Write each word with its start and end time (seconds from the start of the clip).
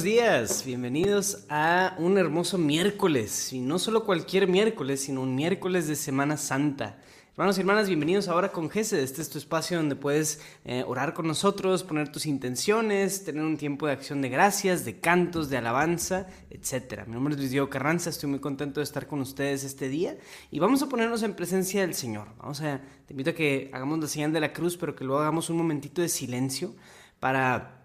Buenos 0.00 0.16
días, 0.16 0.64
bienvenidos 0.64 1.44
a 1.50 1.94
un 1.98 2.16
hermoso 2.16 2.56
miércoles, 2.56 3.52
y 3.52 3.60
no 3.60 3.78
solo 3.78 4.06
cualquier 4.06 4.48
miércoles, 4.48 5.02
sino 5.02 5.20
un 5.20 5.34
miércoles 5.34 5.88
de 5.88 5.94
Semana 5.94 6.38
Santa. 6.38 6.96
Hermanos 7.32 7.58
y 7.58 7.60
hermanas, 7.60 7.86
bienvenidos 7.86 8.26
ahora 8.26 8.50
con 8.50 8.70
Gesed. 8.70 8.98
Este 8.98 9.20
es 9.20 9.28
tu 9.28 9.36
espacio 9.36 9.76
donde 9.76 9.96
puedes 9.96 10.40
eh, 10.64 10.84
orar 10.86 11.12
con 11.12 11.26
nosotros, 11.26 11.84
poner 11.84 12.10
tus 12.10 12.24
intenciones, 12.24 13.24
tener 13.24 13.42
un 13.44 13.58
tiempo 13.58 13.86
de 13.86 13.92
acción 13.92 14.22
de 14.22 14.30
gracias, 14.30 14.86
de 14.86 15.00
cantos, 15.00 15.50
de 15.50 15.58
alabanza, 15.58 16.28
etc. 16.48 17.06
Mi 17.06 17.12
nombre 17.12 17.34
es 17.34 17.38
Luis 17.38 17.50
Diego 17.50 17.68
Carranza, 17.68 18.08
estoy 18.08 18.30
muy 18.30 18.40
contento 18.40 18.80
de 18.80 18.84
estar 18.84 19.06
con 19.06 19.20
ustedes 19.20 19.64
este 19.64 19.90
día 19.90 20.16
y 20.50 20.60
vamos 20.60 20.80
a 20.80 20.88
ponernos 20.88 21.22
en 21.24 21.34
presencia 21.34 21.82
del 21.82 21.92
Señor. 21.92 22.28
Vamos 22.38 22.62
a, 22.62 22.80
te 23.06 23.12
invito 23.12 23.30
a 23.30 23.34
que 23.34 23.68
hagamos 23.74 23.98
la 23.98 24.06
señal 24.06 24.32
de 24.32 24.40
la 24.40 24.54
cruz, 24.54 24.78
pero 24.78 24.96
que 24.96 25.04
luego 25.04 25.20
hagamos 25.20 25.50
un 25.50 25.58
momentito 25.58 26.00
de 26.00 26.08
silencio 26.08 26.74
para 27.20 27.79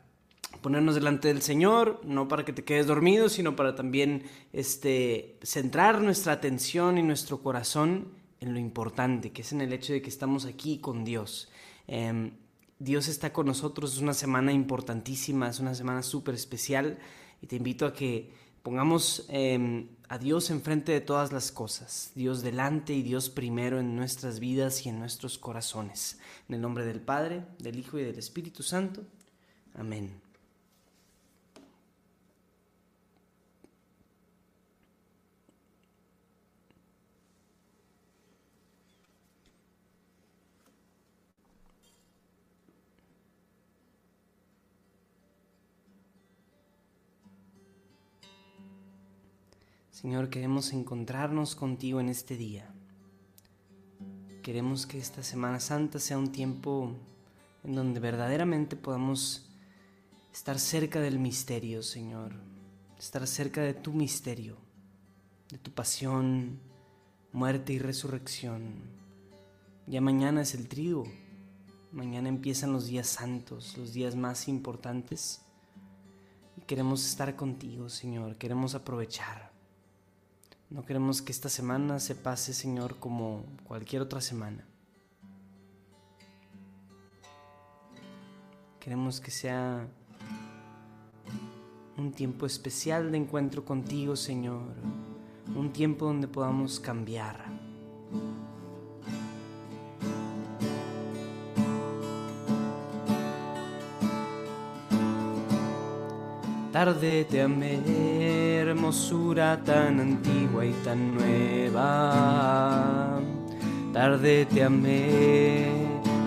ponernos 0.61 0.95
delante 0.95 1.27
del 1.27 1.41
Señor, 1.41 2.01
no 2.03 2.27
para 2.27 2.45
que 2.45 2.53
te 2.53 2.63
quedes 2.63 2.87
dormido, 2.87 3.29
sino 3.29 3.55
para 3.55 3.75
también 3.75 4.23
este, 4.53 5.37
centrar 5.43 6.01
nuestra 6.01 6.33
atención 6.33 6.97
y 6.97 7.03
nuestro 7.03 7.41
corazón 7.41 8.07
en 8.39 8.53
lo 8.53 8.59
importante, 8.59 9.31
que 9.31 9.41
es 9.41 9.51
en 9.51 9.61
el 9.61 9.73
hecho 9.73 9.93
de 9.93 10.01
que 10.01 10.09
estamos 10.09 10.45
aquí 10.45 10.79
con 10.79 11.03
Dios. 11.03 11.49
Em, 11.87 12.31
Dios 12.79 13.07
está 13.07 13.31
con 13.31 13.45
nosotros, 13.45 13.93
es 13.93 14.01
una 14.01 14.13
semana 14.13 14.51
importantísima, 14.51 15.49
es 15.49 15.59
una 15.59 15.75
semana 15.75 16.03
súper 16.03 16.35
especial 16.35 16.97
y 17.41 17.47
te 17.47 17.55
invito 17.55 17.85
a 17.85 17.93
que 17.93 18.33
pongamos 18.63 19.25
em, 19.29 19.87
a 20.09 20.17
Dios 20.17 20.49
enfrente 20.49 20.91
de 20.91 21.01
todas 21.01 21.31
las 21.31 21.51
cosas, 21.51 22.11
Dios 22.15 22.41
delante 22.41 22.93
y 22.93 23.01
Dios 23.01 23.29
primero 23.29 23.79
en 23.79 23.95
nuestras 23.95 24.39
vidas 24.39 24.85
y 24.85 24.89
en 24.89 24.99
nuestros 24.99 25.37
corazones. 25.37 26.19
En 26.49 26.55
el 26.55 26.61
nombre 26.61 26.85
del 26.85 27.01
Padre, 27.01 27.43
del 27.59 27.79
Hijo 27.79 27.97
y 27.97 28.03
del 28.03 28.19
Espíritu 28.19 28.63
Santo. 28.63 29.03
Amén. 29.75 30.24
Señor, 50.05 50.29
queremos 50.29 50.71
encontrarnos 50.71 51.55
contigo 51.55 51.99
en 51.99 52.09
este 52.09 52.37
día. 52.37 52.71
Queremos 54.43 54.85
que 54.85 54.99
esta 54.99 55.23
Semana 55.23 55.59
Santa 55.59 55.97
sea 55.97 56.19
un 56.19 56.31
tiempo 56.31 56.95
en 57.63 57.73
donde 57.73 57.99
verdaderamente 57.99 58.75
podamos 58.75 59.49
estar 60.31 60.59
cerca 60.59 60.99
del 60.99 61.17
misterio, 61.17 61.81
Señor. 61.81 62.33
Estar 62.99 63.25
cerca 63.25 63.61
de 63.61 63.73
tu 63.73 63.93
misterio, 63.93 64.57
de 65.49 65.57
tu 65.57 65.71
pasión, 65.71 66.59
muerte 67.33 67.73
y 67.73 67.79
resurrección. 67.79 68.75
Ya 69.87 70.01
mañana 70.01 70.43
es 70.43 70.53
el 70.53 70.67
trigo. 70.67 71.05
Mañana 71.91 72.29
empiezan 72.29 72.73
los 72.73 72.85
días 72.85 73.07
santos, 73.07 73.75
los 73.75 73.91
días 73.91 74.15
más 74.15 74.47
importantes. 74.49 75.41
Y 76.57 76.61
queremos 76.61 77.03
estar 77.03 77.35
contigo, 77.35 77.89
Señor. 77.89 78.35
Queremos 78.35 78.75
aprovechar. 78.75 79.54
No 80.69 80.83
queremos 80.83 81.21
que 81.21 81.31
esta 81.31 81.49
semana 81.49 81.99
se 81.99 82.15
pase, 82.15 82.53
Señor, 82.53 82.97
como 82.97 83.45
cualquier 83.65 84.01
otra 84.01 84.19
semana. 84.19 84.65
Queremos 88.79 89.19
que 89.19 89.31
sea 89.31 89.87
un 91.97 92.11
tiempo 92.11 92.45
especial 92.45 93.11
de 93.11 93.17
encuentro 93.17 93.63
contigo, 93.63 94.15
Señor. 94.15 94.73
Un 95.55 95.71
tiempo 95.71 96.05
donde 96.05 96.27
podamos 96.27 96.79
cambiar. 96.79 97.45
Tarde 106.71 107.23
te 107.23 107.41
amé, 107.41 107.79
hermosura 108.75 109.57
tan 109.63 110.01
antigua 110.01 110.65
y 110.65 110.73
tan 110.83 111.15
nueva. 111.15 113.19
Tarde 113.93 114.45
te 114.45 114.63
amé, 114.63 115.67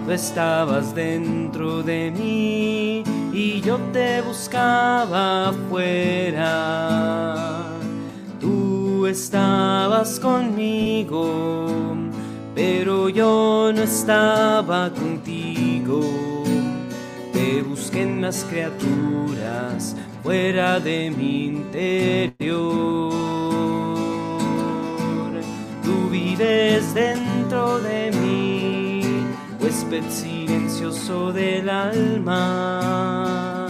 tú 0.05 0.13
estabas 0.13 0.95
dentro 0.95 1.83
de 1.83 2.11
mí 2.11 3.03
y 3.35 3.61
yo 3.61 3.77
te 3.93 4.23
buscaba 4.23 5.51
afuera. 5.51 6.55
Tú 8.41 9.07
estabas 9.07 10.19
conmigo, 10.19 11.67
pero 12.55 13.11
yo 13.11 13.71
no 13.75 13.83
estaba 13.83 14.91
contigo. 14.91 16.01
Te 17.35 17.63
busqué 17.63 18.03
en 18.03 18.23
las 18.23 18.45
criaturas 18.45 19.95
fuera 20.23 20.81
de 20.81 21.11
mi 21.11 21.47
interior. 21.47 22.39
Tú 25.83 26.09
vives 26.11 26.95
dentro 26.95 27.79
de 27.81 28.11
mí, 28.13 29.03
huésped 29.61 30.09
silencioso 30.09 31.33
del 31.33 31.69
alma. 31.69 33.67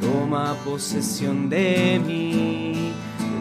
Toma 0.00 0.54
posesión 0.64 1.48
de 1.48 2.00
mí, 2.06 2.92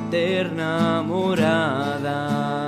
eterna 0.07 1.03
morada. 1.05 2.63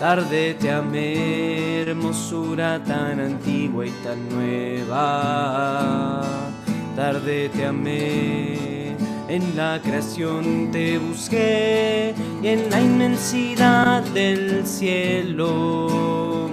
Tarde 0.00 0.54
te 0.54 0.70
amé, 0.70 1.67
hermosura 1.90 2.82
tan 2.84 3.18
antigua 3.20 3.86
y 3.86 3.90
tan 4.04 4.28
nueva. 4.28 6.22
Tarde 6.94 7.48
te 7.48 7.64
amé, 7.64 8.94
en 9.28 9.56
la 9.56 9.80
creación 9.82 10.70
te 10.70 10.98
busqué 10.98 12.14
y 12.42 12.48
en 12.48 12.68
la 12.70 12.80
inmensidad 12.80 14.02
del 14.12 14.66
cielo 14.66 16.50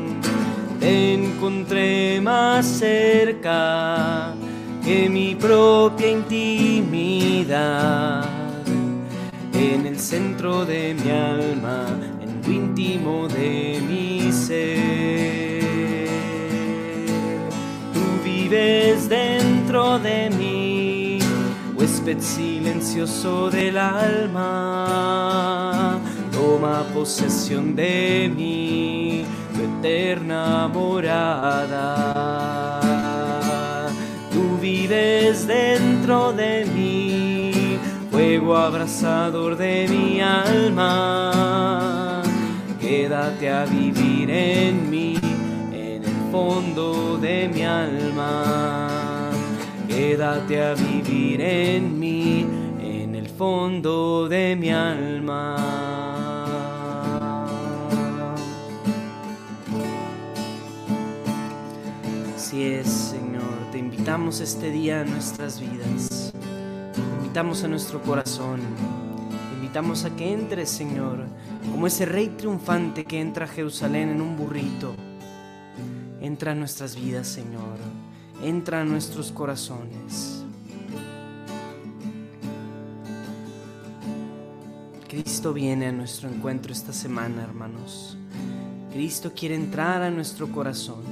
te 0.80 1.16
encontré 1.16 2.22
más 2.22 2.66
cerca 2.66 4.34
que 4.84 5.10
mi 5.10 5.36
propia 5.36 6.12
intimidad. 6.12 7.44
En 9.54 9.86
el 9.86 10.00
centro 10.00 10.66
de 10.66 10.94
mi 10.94 11.10
alma 11.12 12.15
íntimo 12.52 13.28
de 13.28 13.82
mi 13.88 14.32
ser. 14.32 16.10
Tú 17.94 18.02
vives 18.24 19.10
dentro 19.10 20.00
de 20.00 20.30
mí, 20.30 21.20
huésped 21.76 22.20
silencioso 22.20 23.50
del 23.50 23.78
alma. 23.78 24.90
Toma 26.32 26.84
posesión 26.94 27.76
de 27.76 28.32
mí, 28.36 29.26
tu 29.54 29.62
eterna 29.64 30.68
morada. 30.68 31.96
Tú 34.32 34.58
vives 34.62 35.48
dentro 35.48 36.34
de 36.34 36.66
mí, 36.66 37.80
fuego 38.12 38.56
abrasador 38.58 39.56
de 39.58 39.88
mi 39.90 40.22
alma 40.22 42.05
quédate 42.86 43.50
a 43.50 43.66
vivir 43.66 44.30
en 44.30 44.92
mí, 44.92 45.18
en 45.74 46.04
el 46.04 46.32
fondo 46.32 47.18
de 47.18 47.50
mi 47.52 47.64
alma. 47.64 49.32
Quédate 49.88 50.62
a 50.62 50.76
vivir 50.76 51.42
en 51.42 52.00
mí, 52.00 52.46
en 52.80 53.16
el 53.16 53.28
fondo 53.28 54.30
de 54.30 54.56
mi 54.56 54.70
alma. 54.70 55.56
Así 62.36 62.66
es, 62.66 62.88
Señor, 62.88 63.72
te 63.72 63.80
invitamos 63.80 64.42
este 64.42 64.70
día 64.70 65.02
a 65.02 65.06
nuestras 65.06 65.60
vidas. 65.60 66.32
Te 66.94 67.02
invitamos 67.18 67.64
a 67.64 67.68
nuestro 67.68 68.00
corazón. 68.04 69.05
Invitamos 69.76 70.06
a 70.06 70.16
que 70.16 70.32
entres, 70.32 70.70
Señor, 70.70 71.26
como 71.70 71.86
ese 71.86 72.06
rey 72.06 72.30
triunfante 72.30 73.04
que 73.04 73.20
entra 73.20 73.44
a 73.44 73.50
Jerusalén 73.50 74.08
en 74.08 74.22
un 74.22 74.38
burrito. 74.38 74.96
Entra 76.22 76.54
a 76.54 76.56
nuestras 76.56 76.96
vidas, 76.96 77.28
Señor. 77.28 77.78
Entra 78.42 78.80
a 78.80 78.86
nuestros 78.86 79.34
corazones. 79.34 80.46
Cristo 85.10 85.52
viene 85.52 85.88
a 85.88 85.92
nuestro 85.92 86.30
encuentro 86.30 86.72
esta 86.72 86.94
semana, 86.94 87.44
hermanos. 87.44 88.18
Cristo 88.94 89.34
quiere 89.36 89.56
entrar 89.56 90.02
a 90.04 90.10
nuestro 90.10 90.50
corazón. 90.54 91.04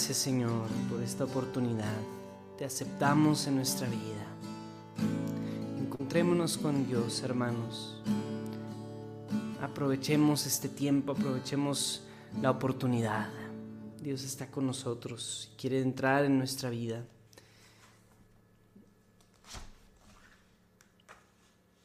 Gracias 0.00 0.16
Señor 0.16 0.66
por 0.88 1.02
esta 1.02 1.24
oportunidad. 1.24 2.00
Te 2.56 2.64
aceptamos 2.64 3.46
en 3.46 3.56
nuestra 3.56 3.86
vida. 3.86 4.24
Encontrémonos 5.78 6.56
con 6.56 6.86
Dios, 6.86 7.22
hermanos. 7.22 8.00
Aprovechemos 9.60 10.46
este 10.46 10.70
tiempo, 10.70 11.12
aprovechemos 11.12 12.02
la 12.40 12.50
oportunidad. 12.50 13.28
Dios 14.02 14.24
está 14.24 14.50
con 14.50 14.66
nosotros, 14.66 15.52
quiere 15.58 15.82
entrar 15.82 16.24
en 16.24 16.38
nuestra 16.38 16.70
vida. 16.70 17.04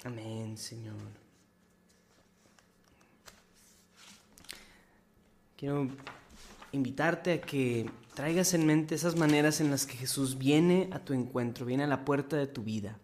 Amén, 0.05 0.57
Señor. 0.57 0.95
Quiero 5.57 5.89
invitarte 6.71 7.33
a 7.33 7.41
que 7.41 7.89
traigas 8.15 8.53
en 8.53 8.65
mente 8.65 8.95
esas 8.95 9.15
maneras 9.15 9.59
en 9.59 9.69
las 9.69 9.85
que 9.85 9.97
Jesús 9.97 10.37
viene 10.37 10.89
a 10.91 10.99
tu 10.99 11.13
encuentro, 11.13 11.65
viene 11.65 11.83
a 11.83 11.87
la 11.87 12.05
puerta 12.05 12.37
de 12.37 12.47
tu 12.47 12.63
vida. 12.63 12.97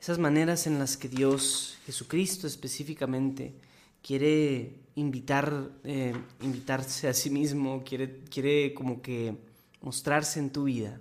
Esas 0.00 0.18
maneras 0.18 0.66
en 0.66 0.78
las 0.78 0.96
que 0.96 1.08
Dios, 1.08 1.78
Jesucristo 1.86 2.46
específicamente, 2.46 3.54
quiere 4.02 4.78
invitar, 4.94 5.70
eh, 5.84 6.14
invitarse 6.42 7.08
a 7.08 7.14
sí 7.14 7.30
mismo, 7.30 7.82
quiere, 7.82 8.20
quiere 8.30 8.74
como 8.74 9.00
que 9.00 9.36
mostrarse 9.80 10.38
en 10.38 10.50
tu 10.50 10.64
vida. 10.64 11.00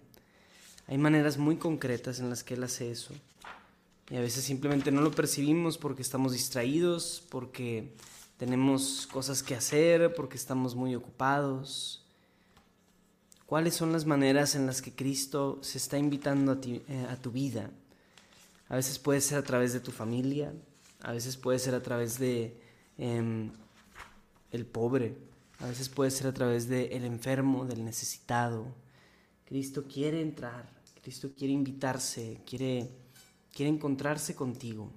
Hay 0.88 0.98
maneras 0.98 1.38
muy 1.38 1.58
concretas 1.58 2.20
en 2.20 2.30
las 2.30 2.44
que 2.44 2.54
Él 2.54 2.64
hace 2.64 2.90
eso. 2.90 3.14
Y 4.10 4.16
a 4.16 4.22
veces 4.22 4.46
simplemente 4.46 4.92
no 4.92 5.02
lo 5.02 5.12
percibimos 5.12 5.78
porque 5.78 6.04
estamos 6.04 6.32
distraídos, 6.32 7.24
porque 7.30 7.92
tenemos 8.38 9.08
cosas 9.12 9.44
que 9.44 9.56
hacer, 9.56 10.14
porque 10.16 10.38
estamos 10.38 10.74
muy 10.74 10.96
ocupados. 10.96 12.05
¿Cuáles 13.46 13.76
son 13.76 13.92
las 13.92 14.06
maneras 14.06 14.56
en 14.56 14.66
las 14.66 14.82
que 14.82 14.94
Cristo 14.94 15.60
se 15.62 15.78
está 15.78 15.98
invitando 15.98 16.54
a, 16.54 16.62
ti, 16.62 16.82
eh, 16.88 17.06
a 17.10 17.16
tu 17.16 17.32
vida? 17.32 17.70
A 18.70 18.76
veces 18.76 18.98
puede 18.98 19.22
ser 19.22 19.38
a 19.38 19.44
través 19.44 19.74
de 19.74 19.80
tu 19.80 19.92
familia, 19.92 20.52
a 21.02 21.12
veces 21.12 21.38
puede 21.38 21.60
ser 21.60 21.76
a 21.76 21.84
través 21.84 22.18
de 22.18 22.60
em, 22.98 23.52
el 24.52 24.66
pobre, 24.66 25.16
a 25.60 25.68
veces 25.68 25.90
puede 25.90 26.10
ser 26.10 26.28
a 26.28 26.34
través 26.34 26.68
del 26.68 26.92
el 26.92 27.06
enfermo, 27.06 27.66
del 27.66 27.86
necesitado. 27.86 28.66
Cristo 29.46 29.86
quiere 29.88 30.22
entrar, 30.22 30.68
Cristo 31.04 31.32
quiere 31.38 31.54
invitarse, 31.54 32.42
quiere 32.46 32.90
quiere 33.56 33.72
encontrarse 33.72 34.36
contigo. 34.36 34.92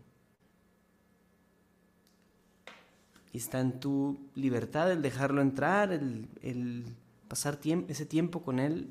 Y 3.32 3.38
está 3.38 3.60
en 3.60 3.78
tu 3.78 4.18
libertad 4.34 4.90
el 4.90 5.00
dejarlo 5.00 5.40
entrar, 5.40 5.92
el, 5.92 6.86
pasar 7.28 7.58
ese 7.88 8.06
tiempo 8.06 8.42
con 8.42 8.58
Él 8.58 8.90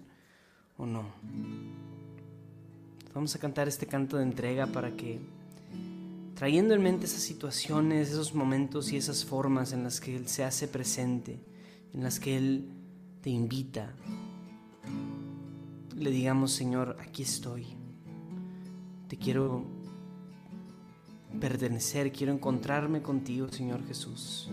o 0.78 0.86
no. 0.86 1.06
Vamos 3.14 3.36
a 3.36 3.40
cantar 3.40 3.68
este 3.68 3.88
canto 3.88 4.18
de 4.18 4.24
entrega 4.24 4.68
para 4.68 4.96
que, 4.96 5.20
trayendo 6.36 6.74
en 6.74 6.84
mente 6.84 7.06
esas 7.06 7.22
situaciones, 7.22 8.10
esos 8.10 8.36
momentos 8.36 8.92
y 8.92 8.98
esas 8.98 9.26
formas 9.26 9.74
en 9.74 9.84
las 9.84 10.00
que 10.00 10.16
Él 10.16 10.28
se 10.28 10.44
hace 10.44 10.68
presente, 10.68 11.40
en 11.94 12.04
las 12.04 12.20
que 12.20 12.38
Él 12.38 12.70
te 13.22 13.32
invita, 13.32 13.94
le 15.96 16.12
digamos, 16.12 16.52
Señor, 16.52 16.96
aquí 17.00 17.24
estoy 17.24 17.78
te 19.08 19.18
quiero 19.18 19.64
pertenecer, 21.40 22.12
quiero 22.12 22.34
encontrarme 22.34 23.02
contigo, 23.02 23.48
Señor 23.50 23.86
Jesús. 23.88 24.50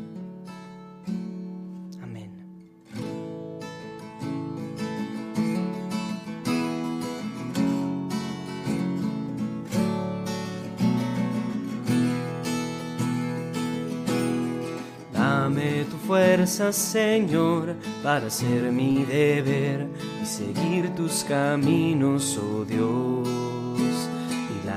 Tu 15.94 16.06
fuerza, 16.06 16.72
Señor, 16.72 17.74
para 18.02 18.26
hacer 18.26 18.72
mi 18.72 19.04
deber 19.04 19.86
y 20.22 20.26
seguir 20.26 20.94
tus 20.94 21.24
caminos, 21.24 22.38
oh 22.38 22.64
Dios 22.64 23.54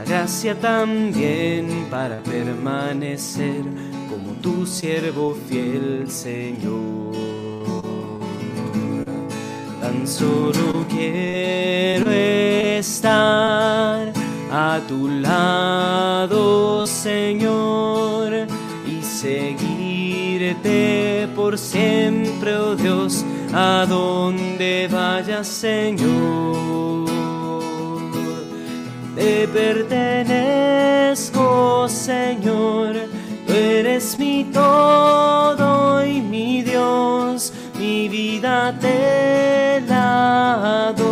gracia 0.08 0.56
también 0.56 1.88
para 1.90 2.22
permanecer 2.24 3.64
como 4.10 4.32
tu 4.42 4.66
siervo 4.66 5.36
fiel, 5.50 6.10
Señor. 6.10 7.12
Tan 9.82 10.08
solo 10.08 10.86
quiero 10.90 12.10
estar 12.12 14.14
a 14.52 14.80
tu 14.88 15.10
lado, 15.10 16.88
Señor, 16.88 18.17
y 18.17 18.17
por 21.36 21.58
siempre, 21.58 22.56
oh 22.56 22.76
Dios, 22.76 23.26
a 23.54 23.86
donde 23.88 24.88
vayas, 24.92 25.48
Señor. 25.48 27.08
Te 29.16 29.48
pertenezco, 29.48 31.88
Señor. 31.90 32.96
Tú 33.48 33.54
eres 33.54 34.20
mi 34.20 34.44
todo 34.46 36.06
y 36.06 36.22
mi 36.22 36.62
Dios, 36.62 37.52
mi 37.80 38.08
vida 38.10 38.78
te 38.80 39.82
la 39.88 40.94
doy, 40.96 41.07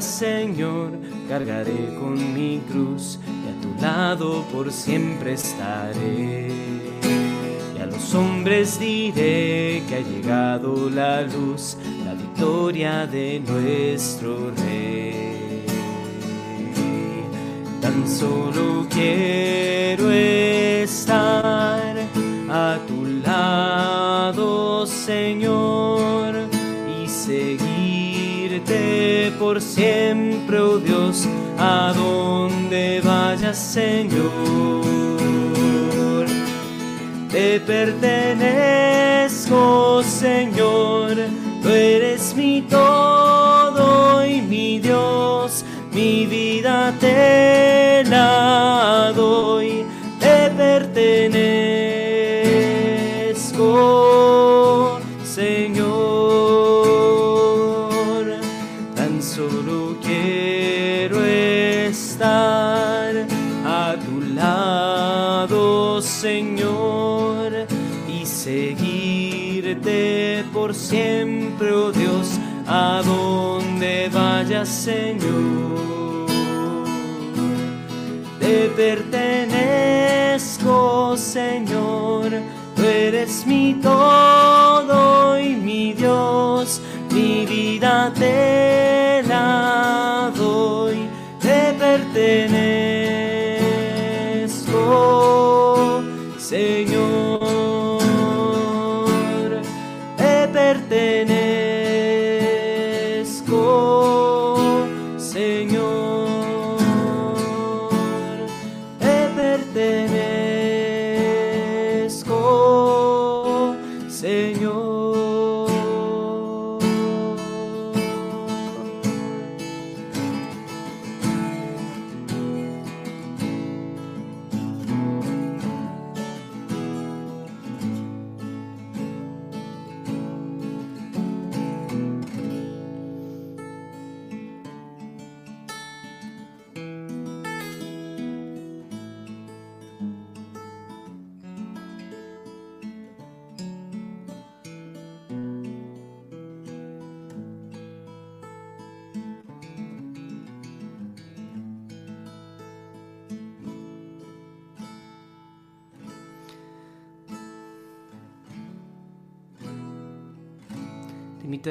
Señor 0.00 0.90
cargaré 1.28 1.94
con 2.00 2.14
mi 2.34 2.60
cruz 2.70 3.18
y 3.26 3.48
a 3.48 3.60
tu 3.60 3.82
lado 3.82 4.44
por 4.52 4.72
siempre 4.72 5.34
estaré. 5.34 6.48
Y 7.76 7.80
a 7.80 7.86
los 7.86 8.14
hombres 8.14 8.78
diré 8.78 9.82
que 9.88 9.96
ha 9.96 10.00
llegado 10.00 10.88
la 10.88 11.22
luz, 11.22 11.76
la 12.04 12.14
victoria 12.14 13.06
de 13.06 13.40
nuestro 13.40 14.50
rey. 14.56 15.64
Tan 17.80 18.08
solo 18.08 18.86
quiero 18.88 20.10
estar 20.10 21.96
a 22.48 22.78
tu 22.86 23.04
lado, 23.24 24.86
Señor, 24.86 25.91
por 29.38 29.60
siempre, 29.60 30.58
oh 30.60 30.78
Dios, 30.78 31.26
a 31.58 31.92
donde 31.94 33.00
vayas, 33.04 33.58
Señor. 33.58 34.22
Te 37.30 37.60
pertenezco, 37.60 38.82
Señor, 40.02 41.16
tú 41.62 41.68
eres 41.68 42.34
mi 42.36 42.62
todo 42.62 44.24
y 44.26 44.42
mi 44.42 44.78
Dios, 44.78 45.64
mi 45.92 46.26
vida 46.26 46.92
te 47.00 48.04
la 48.04 49.12
doy, 49.16 49.86
te 50.20 50.50
pertenezco, 50.50 51.52
Señor. 74.64 76.26
Te 78.38 78.68
pertenezco, 78.76 79.16
Señor, 81.16 82.30
tú 82.76 82.82
eres 82.82 83.46
mi 83.46 83.74
todo 83.74 85.38
y 85.38 85.56
mi 85.56 85.92
Dios, 85.94 86.80
mi 87.10 87.46
vida 87.46 88.12
te 88.14 88.91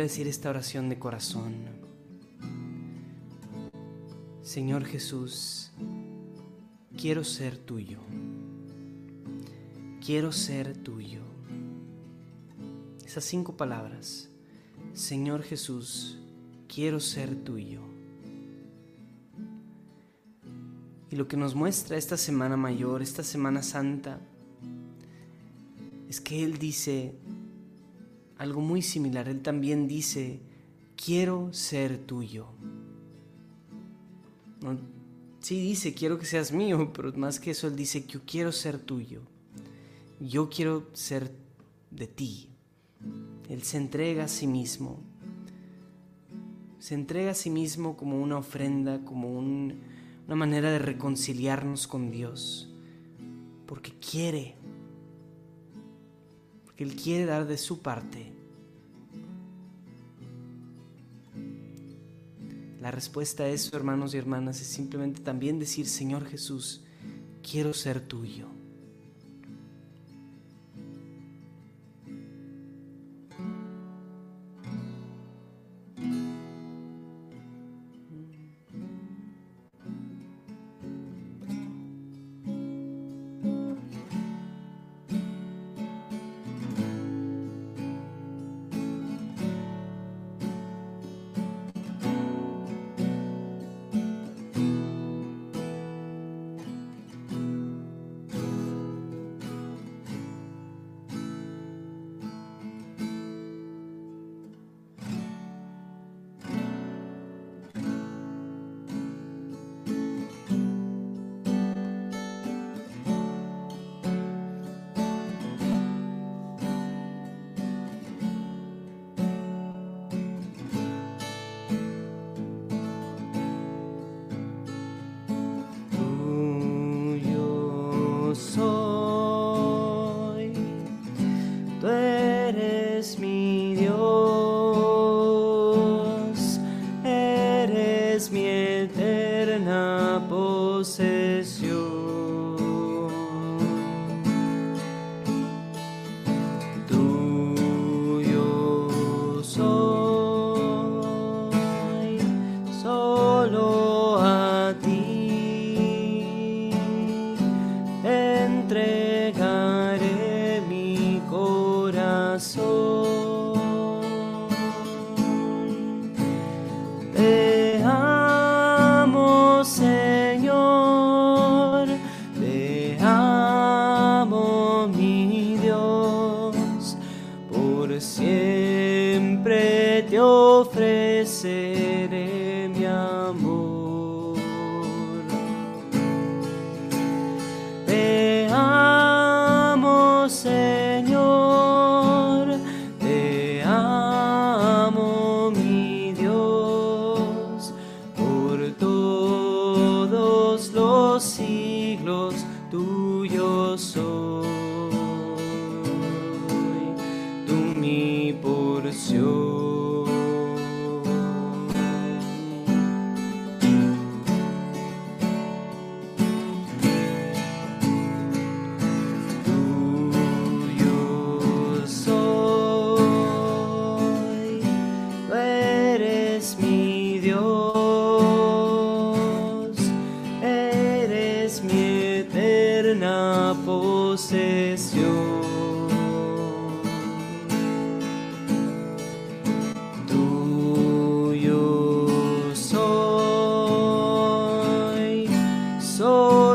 decir 0.01 0.27
esta 0.27 0.49
oración 0.49 0.89
de 0.89 0.99
corazón. 0.99 1.55
Señor 4.41 4.85
Jesús, 4.85 5.71
quiero 6.97 7.23
ser 7.23 7.57
tuyo. 7.57 7.99
Quiero 10.05 10.31
ser 10.31 10.75
tuyo. 10.77 11.21
Esas 13.05 13.23
cinco 13.23 13.55
palabras. 13.55 14.29
Señor 14.93 15.43
Jesús, 15.43 16.17
quiero 16.67 16.99
ser 16.99 17.35
tuyo. 17.35 17.81
Y 21.09 21.15
lo 21.15 21.27
que 21.27 21.37
nos 21.37 21.55
muestra 21.55 21.97
esta 21.97 22.17
semana 22.17 22.55
mayor, 22.55 23.01
esta 23.01 23.23
semana 23.23 23.61
santa, 23.63 24.19
es 26.09 26.21
que 26.21 26.43
Él 26.43 26.57
dice 26.57 27.15
algo 28.41 28.59
muy 28.59 28.81
similar. 28.81 29.29
Él 29.29 29.41
también 29.41 29.87
dice, 29.87 30.39
quiero 30.95 31.53
ser 31.53 31.99
tuyo. 31.99 32.47
sí 35.41 35.61
dice, 35.61 35.93
quiero 35.93 36.17
que 36.17 36.25
seas 36.25 36.51
mío, 36.51 36.91
pero 36.95 37.13
más 37.13 37.39
que 37.39 37.51
eso, 37.51 37.67
Él 37.67 37.75
dice, 37.75 38.03
yo 38.07 38.21
quiero 38.25 38.51
ser 38.51 38.79
tuyo. 38.79 39.21
Yo 40.19 40.49
quiero 40.49 40.87
ser 40.93 41.31
de 41.91 42.07
ti. 42.07 42.49
Él 43.47 43.61
se 43.61 43.77
entrega 43.77 44.23
a 44.23 44.27
sí 44.27 44.47
mismo. 44.47 44.99
Se 46.79 46.95
entrega 46.95 47.31
a 47.31 47.35
sí 47.35 47.51
mismo 47.51 47.95
como 47.95 48.19
una 48.19 48.37
ofrenda, 48.37 49.05
como 49.05 49.37
una 49.37 50.35
manera 50.35 50.71
de 50.71 50.79
reconciliarnos 50.79 51.85
con 51.85 52.09
Dios. 52.09 52.69
Porque 53.67 53.93
quiere 53.99 54.55
él 56.83 56.95
quiere 56.95 57.25
dar 57.25 57.47
de 57.47 57.57
su 57.57 57.79
parte. 57.79 58.31
La 62.81 62.89
respuesta 62.89 63.43
a 63.43 63.47
eso, 63.47 63.75
hermanos 63.77 64.13
y 64.13 64.17
hermanas, 64.17 64.59
es 64.59 64.67
simplemente 64.67 65.21
también 65.21 65.59
decir, 65.59 65.87
Señor 65.87 66.25
Jesús, 66.25 66.83
quiero 67.43 67.73
ser 67.73 68.01
tuyo. 68.01 68.47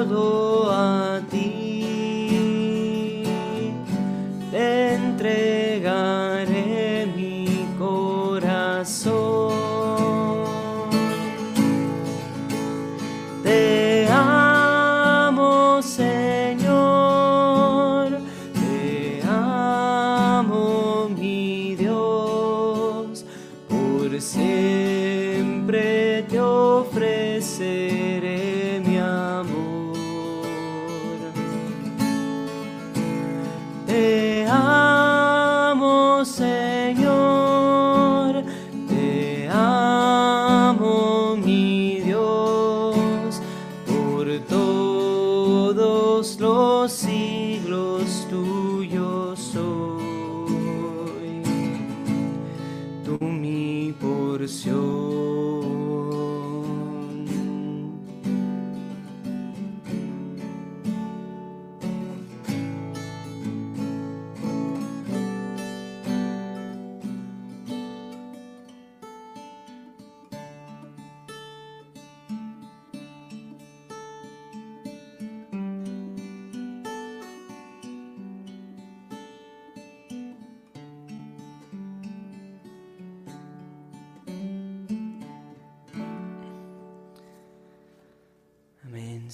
ভালো 0.08 0.36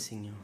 Señor. 0.03 0.35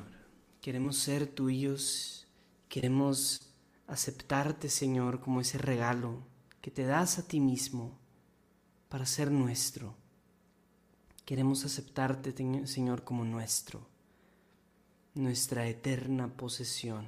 Queremos 0.60 0.96
ser 0.96 1.26
tuyos. 1.26 2.26
Queremos 2.68 3.50
aceptarte, 3.86 4.68
Señor, 4.68 5.20
como 5.20 5.40
ese 5.40 5.58
regalo 5.58 6.22
que 6.60 6.70
te 6.70 6.84
das 6.84 7.18
a 7.18 7.26
ti 7.26 7.40
mismo 7.40 7.98
para 8.88 9.04
ser 9.06 9.30
nuestro. 9.30 9.94
Queremos 11.24 11.64
aceptarte, 11.64 12.34
Señor, 12.66 13.04
como 13.04 13.24
nuestro, 13.24 13.86
nuestra 15.14 15.66
eterna 15.66 16.28
posesión. 16.28 17.06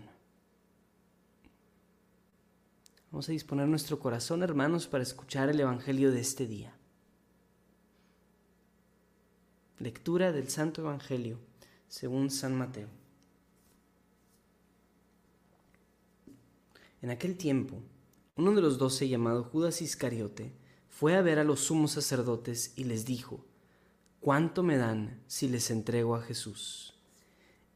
Vamos 3.11 3.29
a 3.29 3.33
disponer 3.33 3.67
nuestro 3.67 3.99
corazón, 3.99 4.43
hermanos, 4.43 4.87
para 4.87 5.03
escuchar 5.03 5.49
el 5.49 5.61
Evangelio 5.61 6.11
de 6.13 6.21
este 6.21 6.47
día. 6.47 6.75
Lectura 9.79 10.33
del 10.33 10.49
Santo 10.51 10.83
Evangelio 10.83 11.50
según 11.91 12.31
San 12.31 12.57
Mateo. 12.57 12.89
En 17.03 17.11
aquel 17.11 17.37
tiempo, 17.37 17.83
uno 18.37 18.55
de 18.55 18.63
los 18.63 18.79
doce 18.79 19.09
llamado 19.09 19.43
Judas 19.43 19.83
Iscariote 19.83 20.55
fue 20.89 21.17
a 21.17 21.21
ver 21.21 21.41
a 21.41 21.45
los 21.45 21.61
sumos 21.61 21.91
sacerdotes 21.91 22.75
y 22.77 22.85
les 22.85 23.05
dijo, 23.05 23.45
¿cuánto 24.21 24.63
me 24.63 24.77
dan 24.77 25.21
si 25.27 25.49
les 25.49 25.71
entrego 25.73 26.15
a 26.15 26.23
Jesús? 26.23 26.95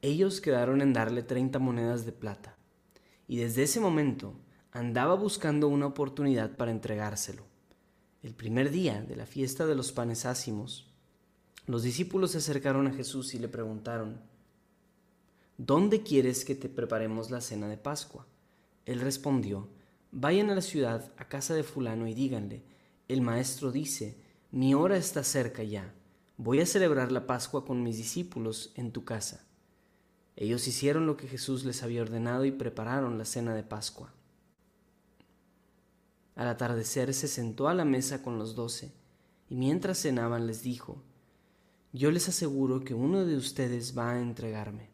Ellos 0.01 0.41
quedaron 0.41 0.81
en 0.81 0.93
darle 0.93 1.25
treinta 1.25 1.59
monedas 1.59 2.07
de 2.07 2.13
plata, 2.13 2.57
y 3.27 3.39
desde 3.39 3.65
ese 3.65 3.81
momento 3.81 4.37
andaba 4.71 5.15
buscando 5.17 5.67
una 5.67 5.87
oportunidad 5.87 6.57
para 6.57 6.71
entregárselo. 6.71 7.47
El 8.23 8.35
primer 8.35 8.71
día 8.71 9.03
de 9.03 9.17
la 9.17 9.27
fiesta 9.27 9.67
de 9.67 9.75
los 9.75 9.91
panes 9.91 10.25
ácimos, 10.25 10.94
los 11.67 11.83
discípulos 11.83 12.33
se 12.33 12.39
acercaron 12.39 12.87
a 12.87 12.93
Jesús 12.93 13.35
y 13.35 13.39
le 13.39 13.49
preguntaron, 13.49 14.21
¿Dónde 15.57 16.03
quieres 16.03 16.45
que 16.45 16.55
te 16.55 16.69
preparemos 16.69 17.31
la 17.31 17.41
cena 17.41 17.69
de 17.69 17.77
Pascua? 17.77 18.27
Él 18.87 19.01
respondió, 19.01 19.69
Vayan 20.11 20.51
a 20.51 20.55
la 20.55 20.63
ciudad, 20.63 21.13
a 21.17 21.29
casa 21.29 21.55
de 21.55 21.63
fulano, 21.63 22.07
y 22.07 22.15
díganle, 22.15 22.63
el 23.09 23.21
maestro 23.21 23.73
dice, 23.73 24.17
mi 24.51 24.75
hora 24.75 24.97
está 24.97 25.25
cerca 25.25 25.63
ya, 25.63 25.95
voy 26.37 26.61
a 26.61 26.67
celebrar 26.67 27.13
la 27.13 27.27
Pascua 27.27 27.65
con 27.65 27.83
mis 27.83 27.97
discípulos 27.97 28.73
en 28.77 28.93
tu 28.93 29.05
casa. 29.05 29.45
Ellos 30.37 30.67
hicieron 30.69 31.07
lo 31.07 31.17
que 31.17 31.29
Jesús 31.29 31.65
les 31.65 31.83
había 31.83 32.03
ordenado 32.03 32.45
y 32.45 32.53
prepararon 32.53 33.19
la 33.19 33.25
cena 33.25 33.55
de 33.55 33.63
Pascua. 33.63 34.13
Al 36.35 36.49
atardecer 36.49 37.15
se 37.15 37.29
sentó 37.29 37.69
a 37.69 37.75
la 37.75 37.85
mesa 37.85 38.23
con 38.23 38.39
los 38.39 38.55
doce, 38.55 38.93
y 39.49 39.57
mientras 39.57 39.99
cenaban 40.03 40.47
les 40.47 40.63
dijo, 40.63 41.03
yo 41.95 42.11
les 42.11 42.29
aseguro 42.29 42.81
que 42.81 42.93
uno 42.93 43.25
de 43.25 43.37
ustedes 43.37 43.97
va 43.97 44.11
a 44.11 44.21
entregarme. 44.21 44.91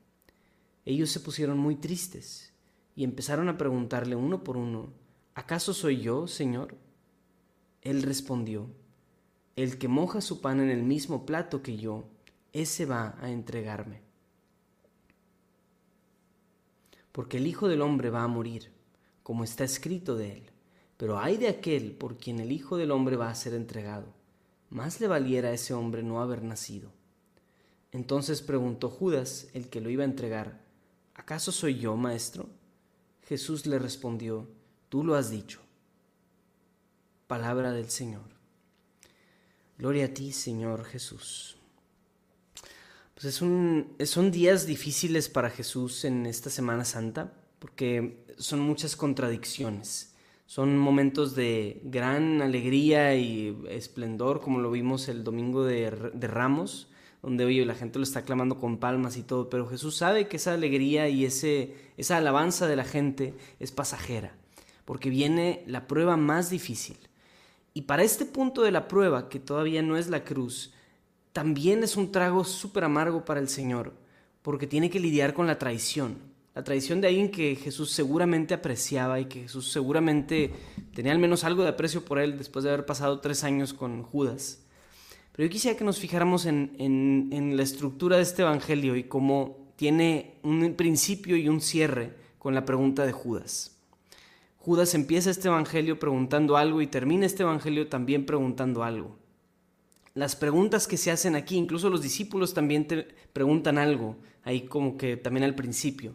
Ellos 0.84 1.08
se 1.08 1.20
pusieron 1.20 1.56
muy 1.56 1.76
tristes 1.76 2.52
y 2.94 3.04
empezaron 3.04 3.48
a 3.48 3.56
preguntarle 3.56 4.16
uno 4.16 4.44
por 4.44 4.58
uno, 4.58 4.92
¿acaso 5.34 5.72
soy 5.72 6.02
yo, 6.02 6.26
Señor? 6.26 6.74
Él 7.80 8.02
respondió, 8.02 8.66
el 9.56 9.78
que 9.78 9.88
moja 9.88 10.20
su 10.20 10.42
pan 10.42 10.60
en 10.60 10.68
el 10.68 10.82
mismo 10.82 11.24
plato 11.24 11.62
que 11.62 11.78
yo, 11.78 12.04
ese 12.52 12.84
va 12.84 13.16
a 13.18 13.30
entregarme. 13.30 14.02
Porque 17.12 17.38
el 17.38 17.46
Hijo 17.46 17.66
del 17.66 17.80
Hombre 17.80 18.10
va 18.10 18.24
a 18.24 18.28
morir, 18.28 18.70
como 19.22 19.42
está 19.42 19.64
escrito 19.64 20.16
de 20.16 20.34
él, 20.34 20.42
pero 20.98 21.18
hay 21.18 21.38
de 21.38 21.48
aquel 21.48 21.92
por 21.92 22.18
quien 22.18 22.40
el 22.40 22.52
Hijo 22.52 22.76
del 22.76 22.90
Hombre 22.90 23.16
va 23.16 23.30
a 23.30 23.34
ser 23.34 23.54
entregado 23.54 24.19
más 24.70 25.00
le 25.00 25.08
valiera 25.08 25.48
a 25.50 25.52
ese 25.52 25.74
hombre 25.74 26.02
no 26.02 26.22
haber 26.22 26.42
nacido. 26.42 26.90
Entonces 27.92 28.40
preguntó 28.40 28.88
Judas, 28.88 29.48
el 29.52 29.68
que 29.68 29.80
lo 29.80 29.90
iba 29.90 30.04
a 30.04 30.06
entregar, 30.06 30.60
¿acaso 31.14 31.52
soy 31.52 31.78
yo, 31.78 31.96
maestro? 31.96 32.48
Jesús 33.26 33.66
le 33.66 33.78
respondió, 33.78 34.48
tú 34.88 35.04
lo 35.04 35.16
has 35.16 35.30
dicho. 35.30 35.60
Palabra 37.26 37.72
del 37.72 37.90
Señor. 37.90 38.24
Gloria 39.78 40.06
a 40.06 40.14
ti, 40.14 40.32
Señor 40.32 40.84
Jesús. 40.84 41.56
Pues 43.14 43.24
es 43.24 43.42
un, 43.42 43.96
son 44.04 44.30
días 44.30 44.66
difíciles 44.66 45.28
para 45.28 45.50
Jesús 45.50 46.04
en 46.04 46.26
esta 46.26 46.48
Semana 46.48 46.84
Santa, 46.84 47.32
porque 47.58 48.24
son 48.38 48.60
muchas 48.60 48.96
contradicciones. 48.96 50.09
Son 50.50 50.76
momentos 50.76 51.36
de 51.36 51.80
gran 51.84 52.42
alegría 52.42 53.14
y 53.14 53.56
esplendor, 53.68 54.40
como 54.40 54.58
lo 54.58 54.72
vimos 54.72 55.08
el 55.08 55.22
domingo 55.22 55.62
de, 55.62 55.90
Ramos, 55.90 56.88
donde 57.22 57.44
hoy 57.44 57.64
la 57.64 57.76
gente 57.76 58.00
lo 58.00 58.02
está 58.02 58.24
clamando 58.24 58.58
con 58.58 58.78
palmas 58.78 59.16
y 59.16 59.22
todo, 59.22 59.48
pero 59.48 59.68
Jesús 59.68 59.96
sabe 59.96 60.26
que 60.26 60.38
esa 60.38 60.52
alegría 60.52 61.08
y 61.08 61.24
ese, 61.24 61.76
esa 61.96 62.16
alabanza 62.16 62.66
de 62.66 62.74
la 62.74 62.82
gente 62.82 63.36
es 63.60 63.70
pasajera, 63.70 64.34
porque 64.86 65.08
viene 65.08 65.62
la 65.68 65.86
prueba 65.86 66.16
más 66.16 66.50
difícil. 66.50 66.96
Y 67.72 67.82
para 67.82 68.02
este 68.02 68.24
punto 68.24 68.62
de 68.62 68.72
la 68.72 68.88
prueba, 68.88 69.28
que 69.28 69.38
todavía 69.38 69.82
no 69.82 69.96
es 69.96 70.08
la 70.08 70.24
cruz, 70.24 70.74
también 71.32 71.84
es 71.84 71.96
un 71.96 72.10
trago 72.10 72.42
súper 72.42 72.82
amargo 72.82 73.24
para 73.24 73.38
el 73.38 73.48
Señor, 73.48 73.92
porque 74.42 74.66
tiene 74.66 74.90
que 74.90 74.98
lidiar 74.98 75.32
con 75.32 75.46
la 75.46 75.60
traición 75.60 76.29
la 76.60 76.64
tradición 76.64 77.00
de 77.00 77.08
alguien 77.08 77.30
que 77.30 77.56
Jesús 77.56 77.90
seguramente 77.90 78.52
apreciaba 78.52 79.18
y 79.18 79.24
que 79.24 79.44
Jesús 79.44 79.72
seguramente 79.72 80.52
tenía 80.94 81.10
al 81.10 81.18
menos 81.18 81.42
algo 81.42 81.62
de 81.62 81.70
aprecio 81.70 82.04
por 82.04 82.18
él 82.18 82.36
después 82.36 82.64
de 82.64 82.68
haber 82.68 82.84
pasado 82.84 83.18
tres 83.20 83.44
años 83.44 83.72
con 83.72 84.02
Judas. 84.02 84.60
Pero 85.32 85.46
yo 85.46 85.50
quisiera 85.50 85.78
que 85.78 85.84
nos 85.84 85.98
fijáramos 85.98 86.44
en, 86.44 86.76
en 86.78 87.56
la 87.56 87.62
estructura 87.62 88.18
de 88.18 88.24
este 88.24 88.42
Evangelio 88.42 88.94
y 88.94 89.04
cómo 89.04 89.72
tiene 89.76 90.34
un 90.42 90.74
principio 90.74 91.34
y 91.34 91.48
un 91.48 91.62
cierre 91.62 92.12
con 92.38 92.54
la 92.54 92.66
pregunta 92.66 93.06
de 93.06 93.12
Judas. 93.12 93.78
Judas 94.58 94.94
empieza 94.94 95.30
este 95.30 95.48
Evangelio 95.48 95.98
preguntando 95.98 96.58
algo 96.58 96.82
y 96.82 96.88
termina 96.88 97.24
este 97.24 97.42
Evangelio 97.42 97.88
también 97.88 98.26
preguntando 98.26 98.84
algo. 98.84 99.16
Las 100.12 100.36
preguntas 100.36 100.86
que 100.86 100.98
se 100.98 101.10
hacen 101.10 101.36
aquí, 101.36 101.56
incluso 101.56 101.88
los 101.88 102.02
discípulos 102.02 102.52
también 102.52 102.86
te 102.86 103.08
preguntan 103.32 103.78
algo, 103.78 104.18
ahí 104.44 104.66
como 104.66 104.98
que 104.98 105.16
también 105.16 105.44
al 105.44 105.54
principio. 105.54 106.12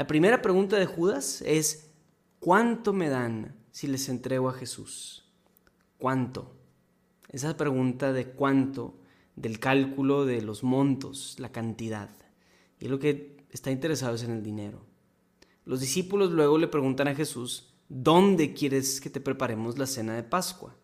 La 0.00 0.06
primera 0.06 0.40
pregunta 0.40 0.78
de 0.78 0.86
Judas 0.86 1.42
es, 1.42 1.90
¿cuánto 2.38 2.94
me 2.94 3.10
dan 3.10 3.54
si 3.70 3.86
les 3.86 4.08
entrego 4.08 4.48
a 4.48 4.54
Jesús? 4.54 5.30
¿Cuánto? 5.98 6.54
Esa 7.28 7.54
pregunta 7.58 8.14
de 8.14 8.28
cuánto, 8.30 8.94
del 9.36 9.58
cálculo 9.58 10.24
de 10.24 10.40
los 10.40 10.62
montos, 10.62 11.36
la 11.38 11.52
cantidad. 11.52 12.08
Y 12.78 12.88
lo 12.88 12.98
que 12.98 13.44
está 13.50 13.70
interesado 13.70 14.14
es 14.14 14.22
en 14.22 14.30
el 14.30 14.42
dinero. 14.42 14.80
Los 15.66 15.80
discípulos 15.80 16.30
luego 16.30 16.56
le 16.56 16.68
preguntan 16.68 17.08
a 17.08 17.14
Jesús, 17.14 17.74
¿dónde 17.90 18.54
quieres 18.54 19.02
que 19.02 19.10
te 19.10 19.20
preparemos 19.20 19.76
la 19.76 19.86
cena 19.86 20.14
de 20.14 20.22
Pascua? 20.22 20.74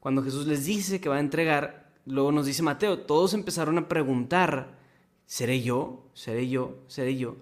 Cuando 0.00 0.22
Jesús 0.22 0.46
les 0.46 0.64
dice 0.64 0.98
que 0.98 1.10
va 1.10 1.16
a 1.16 1.20
entregar, 1.20 1.92
luego 2.06 2.32
nos 2.32 2.46
dice 2.46 2.62
Mateo, 2.62 3.00
todos 3.00 3.34
empezaron 3.34 3.76
a 3.76 3.86
preguntar, 3.86 4.78
¿seré 5.26 5.60
yo? 5.60 6.06
¿Seré 6.14 6.48
yo? 6.48 6.78
¿Seré 6.88 7.18
yo? 7.18 7.36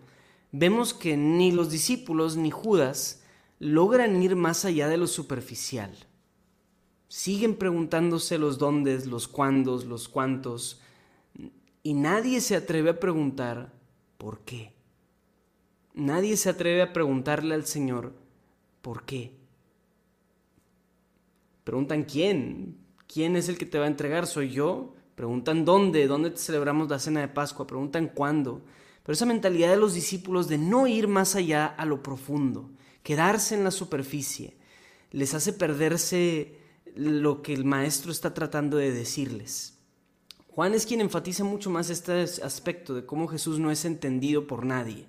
Vemos 0.52 0.94
que 0.94 1.16
ni 1.16 1.50
los 1.50 1.70
discípulos 1.70 2.36
ni 2.36 2.50
Judas 2.50 3.22
logran 3.58 4.22
ir 4.22 4.36
más 4.36 4.64
allá 4.64 4.88
de 4.88 4.98
lo 4.98 5.06
superficial. 5.06 5.90
Siguen 7.08 7.56
preguntándose 7.56 8.38
los 8.38 8.58
dóndes, 8.58 9.06
los 9.06 9.28
cuándos, 9.28 9.84
los 9.84 10.08
cuántos, 10.08 10.80
y 11.82 11.94
nadie 11.94 12.40
se 12.40 12.56
atreve 12.56 12.90
a 12.90 13.00
preguntar 13.00 13.72
por 14.18 14.40
qué. 14.40 14.72
Nadie 15.94 16.36
se 16.36 16.48
atreve 16.48 16.82
a 16.82 16.92
preguntarle 16.92 17.54
al 17.54 17.66
Señor 17.66 18.12
por 18.80 19.04
qué. 19.04 19.32
Preguntan 21.64 22.04
quién, 22.04 22.78
quién 23.06 23.36
es 23.36 23.48
el 23.48 23.58
que 23.58 23.66
te 23.66 23.78
va 23.78 23.84
a 23.84 23.88
entregar, 23.88 24.26
soy 24.26 24.50
yo. 24.50 24.94
Preguntan 25.14 25.64
dónde, 25.64 26.06
dónde 26.06 26.30
te 26.30 26.38
celebramos 26.38 26.88
la 26.88 26.98
cena 26.98 27.20
de 27.20 27.28
Pascua, 27.28 27.66
preguntan 27.66 28.08
cuándo. 28.08 28.62
Pero 29.02 29.14
esa 29.14 29.26
mentalidad 29.26 29.70
de 29.70 29.76
los 29.76 29.94
discípulos 29.94 30.48
de 30.48 30.58
no 30.58 30.86
ir 30.86 31.08
más 31.08 31.34
allá 31.34 31.66
a 31.66 31.84
lo 31.86 32.02
profundo, 32.02 32.70
quedarse 33.02 33.54
en 33.54 33.64
la 33.64 33.70
superficie, 33.70 34.56
les 35.10 35.34
hace 35.34 35.52
perderse 35.52 36.58
lo 36.94 37.42
que 37.42 37.52
el 37.52 37.64
maestro 37.64 38.12
está 38.12 38.34
tratando 38.34 38.76
de 38.76 38.92
decirles. 38.92 39.78
Juan 40.48 40.74
es 40.74 40.86
quien 40.86 41.00
enfatiza 41.00 41.44
mucho 41.44 41.70
más 41.70 41.88
este 41.90 42.22
aspecto 42.22 42.94
de 42.94 43.06
cómo 43.06 43.26
Jesús 43.26 43.58
no 43.58 43.70
es 43.70 43.84
entendido 43.84 44.46
por 44.46 44.66
nadie. 44.66 45.06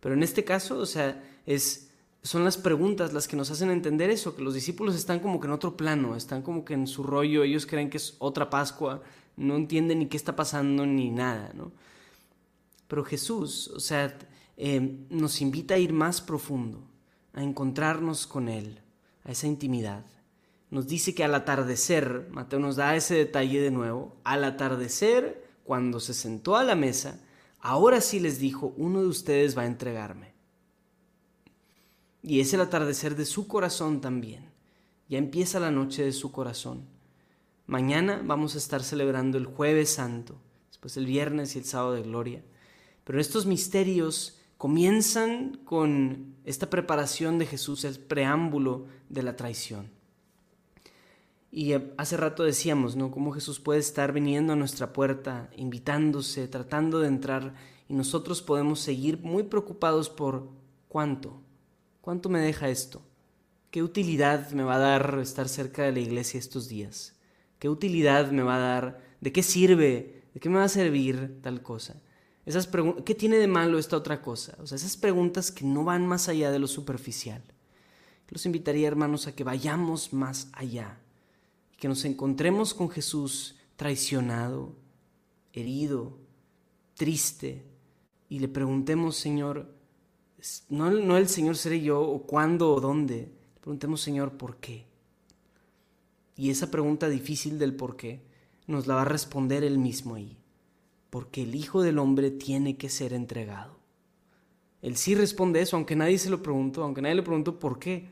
Pero 0.00 0.14
en 0.14 0.22
este 0.22 0.44
caso, 0.44 0.78
o 0.78 0.86
sea, 0.86 1.22
es, 1.46 1.90
son 2.22 2.44
las 2.44 2.56
preguntas 2.56 3.12
las 3.12 3.28
que 3.28 3.36
nos 3.36 3.50
hacen 3.50 3.70
entender 3.70 4.10
eso, 4.10 4.34
que 4.34 4.42
los 4.42 4.54
discípulos 4.54 4.96
están 4.96 5.20
como 5.20 5.40
que 5.40 5.46
en 5.46 5.52
otro 5.52 5.76
plano, 5.76 6.16
están 6.16 6.42
como 6.42 6.64
que 6.64 6.74
en 6.74 6.86
su 6.86 7.02
rollo, 7.02 7.42
ellos 7.44 7.66
creen 7.66 7.90
que 7.90 7.98
es 7.98 8.16
otra 8.18 8.48
Pascua, 8.48 9.02
no 9.36 9.56
entienden 9.56 10.00
ni 10.00 10.06
qué 10.06 10.16
está 10.16 10.34
pasando 10.34 10.86
ni 10.86 11.10
nada, 11.10 11.52
¿no? 11.54 11.70
Pero 12.92 13.04
Jesús, 13.04 13.68
o 13.68 13.80
sea, 13.80 14.18
eh, 14.58 15.06
nos 15.08 15.40
invita 15.40 15.76
a 15.76 15.78
ir 15.78 15.94
más 15.94 16.20
profundo, 16.20 16.86
a 17.32 17.42
encontrarnos 17.42 18.26
con 18.26 18.50
Él, 18.50 18.82
a 19.24 19.30
esa 19.30 19.46
intimidad. 19.46 20.04
Nos 20.68 20.88
dice 20.88 21.14
que 21.14 21.24
al 21.24 21.34
atardecer, 21.34 22.28
Mateo 22.30 22.58
nos 22.58 22.76
da 22.76 22.94
ese 22.94 23.14
detalle 23.14 23.62
de 23.62 23.70
nuevo, 23.70 24.14
al 24.24 24.44
atardecer, 24.44 25.42
cuando 25.64 26.00
se 26.00 26.12
sentó 26.12 26.54
a 26.54 26.64
la 26.64 26.74
mesa, 26.74 27.18
Ahora 27.60 28.02
sí 28.02 28.20
les 28.20 28.38
dijo, 28.38 28.74
uno 28.76 29.00
de 29.00 29.06
ustedes 29.06 29.56
va 29.56 29.62
a 29.62 29.66
entregarme. 29.66 30.34
Y 32.22 32.40
es 32.40 32.52
el 32.52 32.60
atardecer 32.60 33.16
de 33.16 33.24
su 33.24 33.48
corazón 33.48 34.02
también. 34.02 34.50
Ya 35.08 35.16
empieza 35.16 35.60
la 35.60 35.70
noche 35.70 36.04
de 36.04 36.12
su 36.12 36.30
corazón. 36.30 36.84
Mañana 37.66 38.20
vamos 38.22 38.54
a 38.54 38.58
estar 38.58 38.82
celebrando 38.82 39.38
el 39.38 39.46
jueves 39.46 39.94
santo, 39.94 40.36
después 40.68 40.98
el 40.98 41.06
viernes 41.06 41.56
y 41.56 41.60
el 41.60 41.64
sábado 41.64 41.94
de 41.94 42.02
gloria. 42.02 42.42
Pero 43.04 43.20
estos 43.20 43.46
misterios 43.46 44.38
comienzan 44.58 45.58
con 45.64 46.36
esta 46.44 46.70
preparación 46.70 47.38
de 47.38 47.46
Jesús, 47.46 47.84
el 47.84 47.98
preámbulo 47.98 48.86
de 49.08 49.22
la 49.22 49.36
traición. 49.36 49.90
Y 51.50 51.74
hace 51.98 52.16
rato 52.16 52.44
decíamos, 52.44 52.96
¿no? 52.96 53.10
Cómo 53.10 53.32
Jesús 53.32 53.60
puede 53.60 53.80
estar 53.80 54.12
viniendo 54.12 54.54
a 54.54 54.56
nuestra 54.56 54.92
puerta, 54.92 55.50
invitándose, 55.56 56.48
tratando 56.48 57.00
de 57.00 57.08
entrar, 57.08 57.54
y 57.88 57.94
nosotros 57.94 58.40
podemos 58.40 58.80
seguir 58.80 59.18
muy 59.20 59.42
preocupados 59.42 60.08
por 60.08 60.48
cuánto, 60.88 61.42
cuánto 62.00 62.30
me 62.30 62.40
deja 62.40 62.70
esto, 62.70 63.02
qué 63.70 63.82
utilidad 63.82 64.50
me 64.52 64.62
va 64.62 64.76
a 64.76 64.78
dar 64.78 65.18
estar 65.20 65.48
cerca 65.48 65.82
de 65.82 65.92
la 65.92 66.00
iglesia 66.00 66.38
estos 66.38 66.68
días, 66.68 67.16
qué 67.58 67.68
utilidad 67.68 68.30
me 68.30 68.42
va 68.42 68.56
a 68.56 68.60
dar, 68.60 69.00
de 69.20 69.32
qué 69.32 69.42
sirve, 69.42 70.22
de 70.32 70.40
qué 70.40 70.48
me 70.48 70.56
va 70.56 70.64
a 70.64 70.68
servir 70.68 71.40
tal 71.42 71.62
cosa. 71.62 72.00
Esas 72.44 72.68
¿Qué 73.04 73.14
tiene 73.14 73.36
de 73.36 73.46
malo 73.46 73.78
esta 73.78 73.96
otra 73.96 74.20
cosa? 74.20 74.56
O 74.60 74.66
sea, 74.66 74.76
esas 74.76 74.96
preguntas 74.96 75.50
que 75.52 75.64
no 75.64 75.84
van 75.84 76.06
más 76.06 76.28
allá 76.28 76.50
de 76.50 76.58
lo 76.58 76.66
superficial. 76.66 77.42
Los 78.28 78.46
invitaría, 78.46 78.88
hermanos, 78.88 79.26
a 79.26 79.34
que 79.34 79.44
vayamos 79.44 80.12
más 80.12 80.48
allá 80.52 80.98
que 81.82 81.88
nos 81.88 82.04
encontremos 82.04 82.74
con 82.74 82.88
Jesús 82.88 83.56
traicionado, 83.74 84.76
herido, 85.52 86.16
triste, 86.94 87.66
y 88.28 88.38
le 88.38 88.46
preguntemos, 88.46 89.16
Señor, 89.16 89.74
no, 90.68 90.92
no 90.92 91.16
el 91.16 91.28
Señor 91.28 91.56
seré 91.56 91.82
yo, 91.82 92.00
o 92.00 92.22
cuándo 92.22 92.72
o 92.72 92.80
dónde, 92.80 93.16
le 93.16 93.60
preguntemos, 93.60 94.00
Señor, 94.00 94.38
¿por 94.38 94.58
qué? 94.58 94.86
Y 96.36 96.50
esa 96.50 96.70
pregunta 96.70 97.08
difícil 97.08 97.58
del 97.58 97.74
por 97.74 97.96
qué 97.96 98.22
nos 98.68 98.86
la 98.86 98.94
va 98.94 99.02
a 99.02 99.06
responder 99.06 99.64
Él 99.64 99.78
mismo 99.78 100.14
ahí, 100.14 100.38
porque 101.12 101.42
el 101.42 101.54
Hijo 101.54 101.82
del 101.82 101.98
Hombre 101.98 102.30
tiene 102.30 102.78
que 102.78 102.88
ser 102.88 103.12
entregado. 103.12 103.78
Él 104.80 104.96
sí 104.96 105.14
responde 105.14 105.60
eso, 105.60 105.76
aunque 105.76 105.94
nadie 105.94 106.16
se 106.16 106.30
lo 106.30 106.42
preguntó, 106.42 106.82
aunque 106.82 107.02
nadie 107.02 107.16
le 107.16 107.22
preguntó 107.22 107.58
por 107.58 107.78
qué. 107.78 108.08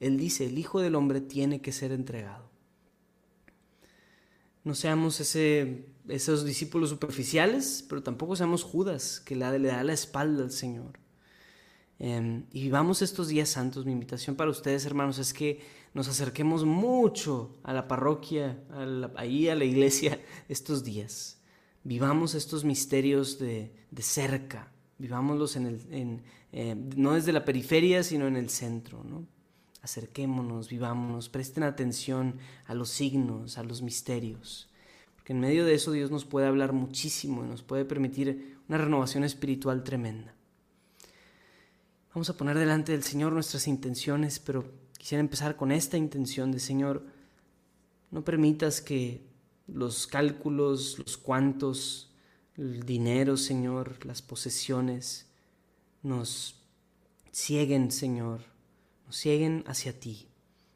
Él 0.00 0.18
dice, 0.18 0.46
el 0.46 0.58
Hijo 0.58 0.80
del 0.80 0.96
Hombre 0.96 1.20
tiene 1.20 1.60
que 1.60 1.70
ser 1.70 1.92
entregado. 1.92 2.50
No 4.64 4.74
seamos 4.74 5.20
esos 5.20 6.44
discípulos 6.44 6.90
superficiales, 6.90 7.86
pero 7.88 8.02
tampoco 8.02 8.34
seamos 8.34 8.64
Judas, 8.64 9.20
que 9.20 9.36
le 9.36 9.44
da 9.44 9.84
la 9.84 9.92
espalda 9.92 10.42
al 10.42 10.50
Señor. 10.50 10.98
Em, 12.00 12.46
y 12.50 12.62
vivamos 12.62 13.00
estos 13.00 13.28
días 13.28 13.48
santos. 13.48 13.86
Mi 13.86 13.92
invitación 13.92 14.34
para 14.34 14.50
ustedes, 14.50 14.84
hermanos, 14.86 15.20
es 15.20 15.32
que 15.32 15.60
nos 15.94 16.08
acerquemos 16.08 16.64
mucho 16.64 17.60
a 17.62 17.72
la 17.72 17.86
parroquia, 17.86 18.58
ahí 19.14 19.48
a 19.48 19.54
la 19.54 19.64
iglesia, 19.64 20.20
estos 20.48 20.82
días. 20.82 21.39
Vivamos 21.84 22.34
estos 22.34 22.64
misterios 22.64 23.38
de, 23.38 23.72
cerca. 23.98 24.70
Vivámoslos 24.98 25.56
en 25.56 25.66
el, 25.66 26.20
eh, 26.52 26.74
no 26.96 27.14
desde 27.14 27.32
la 27.32 27.44
periferia, 27.44 28.02
sino 28.02 28.26
en 28.26 28.36
el 28.36 28.50
centro. 28.50 29.02
¿no? 29.02 29.26
acerquémonos, 29.82 30.68
vivámonos, 30.68 31.28
presten 31.28 31.62
atención 31.62 32.36
a 32.66 32.74
los 32.74 32.90
signos, 32.90 33.58
a 33.58 33.62
los 33.62 33.82
misterios. 33.82 34.68
Porque 35.16 35.32
en 35.32 35.40
medio 35.40 35.64
de 35.64 35.74
eso 35.74 35.92
Dios 35.92 36.10
nos 36.10 36.24
puede 36.24 36.46
hablar 36.46 36.72
muchísimo 36.72 37.44
y 37.44 37.48
nos 37.48 37.62
puede 37.62 37.84
permitir 37.84 38.58
una 38.68 38.78
renovación 38.78 39.24
espiritual 39.24 39.82
tremenda. 39.82 40.34
Vamos 42.14 42.28
a 42.28 42.36
poner 42.36 42.58
delante 42.58 42.92
del 42.92 43.04
Señor 43.04 43.32
nuestras 43.32 43.68
intenciones, 43.68 44.38
pero 44.38 44.64
quisiera 44.98 45.20
empezar 45.20 45.56
con 45.56 45.72
esta 45.72 45.96
intención 45.96 46.50
de 46.52 46.60
Señor, 46.60 47.04
no 48.10 48.24
permitas 48.24 48.80
que 48.80 49.22
los 49.72 50.06
cálculos, 50.06 50.98
los 50.98 51.16
cuantos, 51.16 52.12
el 52.56 52.84
dinero, 52.84 53.36
Señor, 53.36 54.04
las 54.04 54.22
posesiones, 54.22 55.30
nos 56.02 56.56
cieguen, 57.32 57.90
Señor, 57.90 58.40
nos 59.06 59.16
cieguen 59.16 59.64
hacia 59.66 59.98
ti 59.98 60.28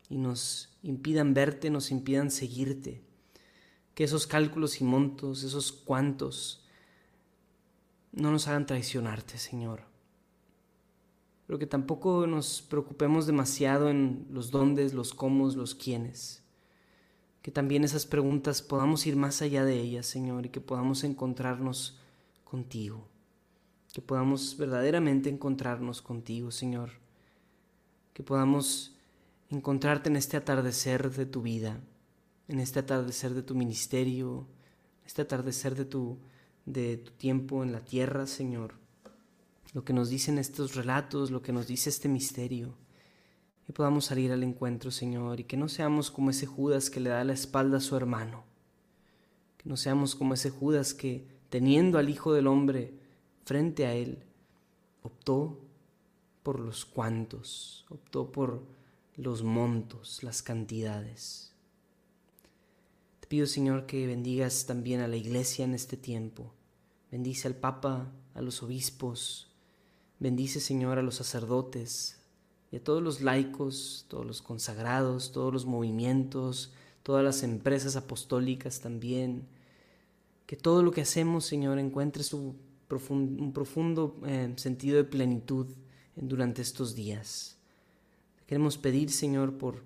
y 0.09 0.19
nos 0.19 0.77
impidan 0.83 1.35
verte, 1.35 1.71
nos 1.71 1.91
impidan 1.91 2.31
seguirte. 2.31 3.03
Que 3.95 4.05
esos 4.05 4.27
cálculos 4.27 4.81
y 4.81 4.85
montos, 4.85 5.45
esos 5.45 5.71
cuantos, 5.73 6.65
no 8.13 8.31
nos 8.31 8.49
hagan 8.49 8.67
traicionarte, 8.67 9.39
Señor. 9.39 9.83
Pero 11.47 11.59
que 11.59 11.67
tampoco 11.67 12.27
nos 12.27 12.63
preocupemos 12.63 13.27
demasiado 13.27 13.91
en 13.91 14.27
los 14.31 14.51
dónde, 14.51 14.89
los 14.93 15.15
cómo, 15.15 15.49
los 15.49 15.75
quiénes. 15.75 16.44
Que 17.45 17.53
también 17.53 17.85
esas 17.85 18.07
preguntas 18.07 18.61
podamos 18.61 19.07
ir 19.07 19.15
más 19.15 19.41
allá 19.41 19.65
de 19.65 19.79
ellas, 19.79 20.07
Señor, 20.07 20.47
y 20.47 20.49
que 20.49 20.61
podamos 20.61 21.05
encontrarnos 21.05 22.01
contigo. 22.43 23.07
Que 23.93 24.03
podamos 24.03 24.57
verdaderamente 24.57 25.29
encontrarnos 25.29 26.03
contigo, 26.03 26.51
Señor 26.51 27.05
que 28.15 28.23
podamos 28.23 28.95
encontrarte 29.51 30.09
en 30.09 30.17
este 30.17 30.37
atardecer 30.39 31.11
de 31.11 31.27
tu 31.27 31.43
vida, 31.43 31.81
en 32.49 32.61
este 32.61 32.79
atardecer 32.79 33.35
de 33.35 33.43
tu 33.43 33.55
ministerio, 33.55 34.47
este 35.05 35.23
atardecer 35.23 35.75
de 35.75 35.85
tu, 35.85 36.19
de 36.65 36.97
tu 36.97 37.11
tiempo 37.13 37.63
en 37.63 37.73
la 37.73 37.85
tierra, 37.85 38.27
Señor. 38.27 38.75
Lo 39.75 39.85
que 39.85 39.93
nos 39.93 40.09
dicen 40.09 40.39
estos 40.39 40.77
relatos, 40.77 41.33
lo 41.33 41.43
que 41.43 41.53
nos 41.53 41.67
dice 41.67 41.91
este 41.91 42.09
misterio. 42.09 42.77
Que 43.67 43.73
podamos 43.73 44.05
salir 44.05 44.31
al 44.33 44.43
encuentro, 44.43 44.91
Señor, 44.91 45.41
y 45.41 45.45
que 45.45 45.57
no 45.57 45.69
seamos 45.69 46.11
como 46.11 46.31
ese 46.31 46.47
Judas 46.47 46.91
que 46.91 47.01
le 47.01 47.11
da 47.11 47.25
la 47.25 47.33
espalda 47.33 47.79
a 47.79 47.81
su 47.81 47.97
hermano. 47.97 48.45
Que 49.57 49.69
no 49.69 49.77
seamos 49.77 50.15
como 50.15 50.35
ese 50.35 50.51
Judas 50.51 50.93
que, 50.93 51.27
teniendo 51.49 51.99
al 51.99 52.11
Hijo 52.11 52.35
del 52.35 52.47
Hombre 52.47 52.95
frente 53.45 53.87
a 53.87 53.95
él, 53.95 54.23
optó 55.03 55.59
por 56.43 56.61
los 56.61 56.85
cuantos, 56.85 57.87
optó 57.89 58.31
por 58.31 58.63
los 59.17 59.43
montos, 59.43 60.23
las 60.23 60.43
cantidades. 60.43 61.53
Te 63.21 63.29
pido, 63.29 63.47
Señor, 63.47 63.87
que 63.87 64.07
bendigas 64.07 64.67
también 64.67 65.01
a 65.01 65.09
la 65.09 65.17
iglesia 65.17 65.65
en 65.65 65.75
este 65.75 65.97
tiempo. 65.97 66.53
Bendice 67.11 67.49
al 67.49 67.55
Papa, 67.55 68.13
a 68.35 68.43
los 68.43 68.63
obispos. 68.63 69.51
Bendice, 70.19 70.61
Señor, 70.61 70.99
a 70.99 71.03
los 71.03 71.15
sacerdotes 71.15 72.21
y 72.75 72.79
a 72.79 72.83
todos 72.83 73.01
los 73.01 73.21
laicos, 73.21 74.05
todos 74.09 74.27
los 74.27 74.43
consagrados, 74.43 75.31
todos 75.31 75.53
los 75.53 75.65
movimientos, 75.65 76.73
todas 77.05 77.23
las 77.23 77.45
empresas 77.45 77.95
apostólicas 77.95 78.81
también. 78.81 79.47
Que 80.47 80.57
todo 80.57 80.83
lo 80.83 80.91
que 80.91 81.03
hacemos, 81.03 81.45
Señor, 81.45 81.79
encuentre 81.79 82.25
su 82.25 82.57
un 83.11 83.53
profundo 83.53 84.17
eh, 84.27 84.53
sentido 84.57 84.97
de 84.97 85.05
plenitud 85.05 85.69
durante 86.17 86.63
estos 86.63 86.97
días. 86.97 87.59
Queremos 88.49 88.77
pedir, 88.77 89.13
Señor, 89.13 89.57
por 89.57 89.85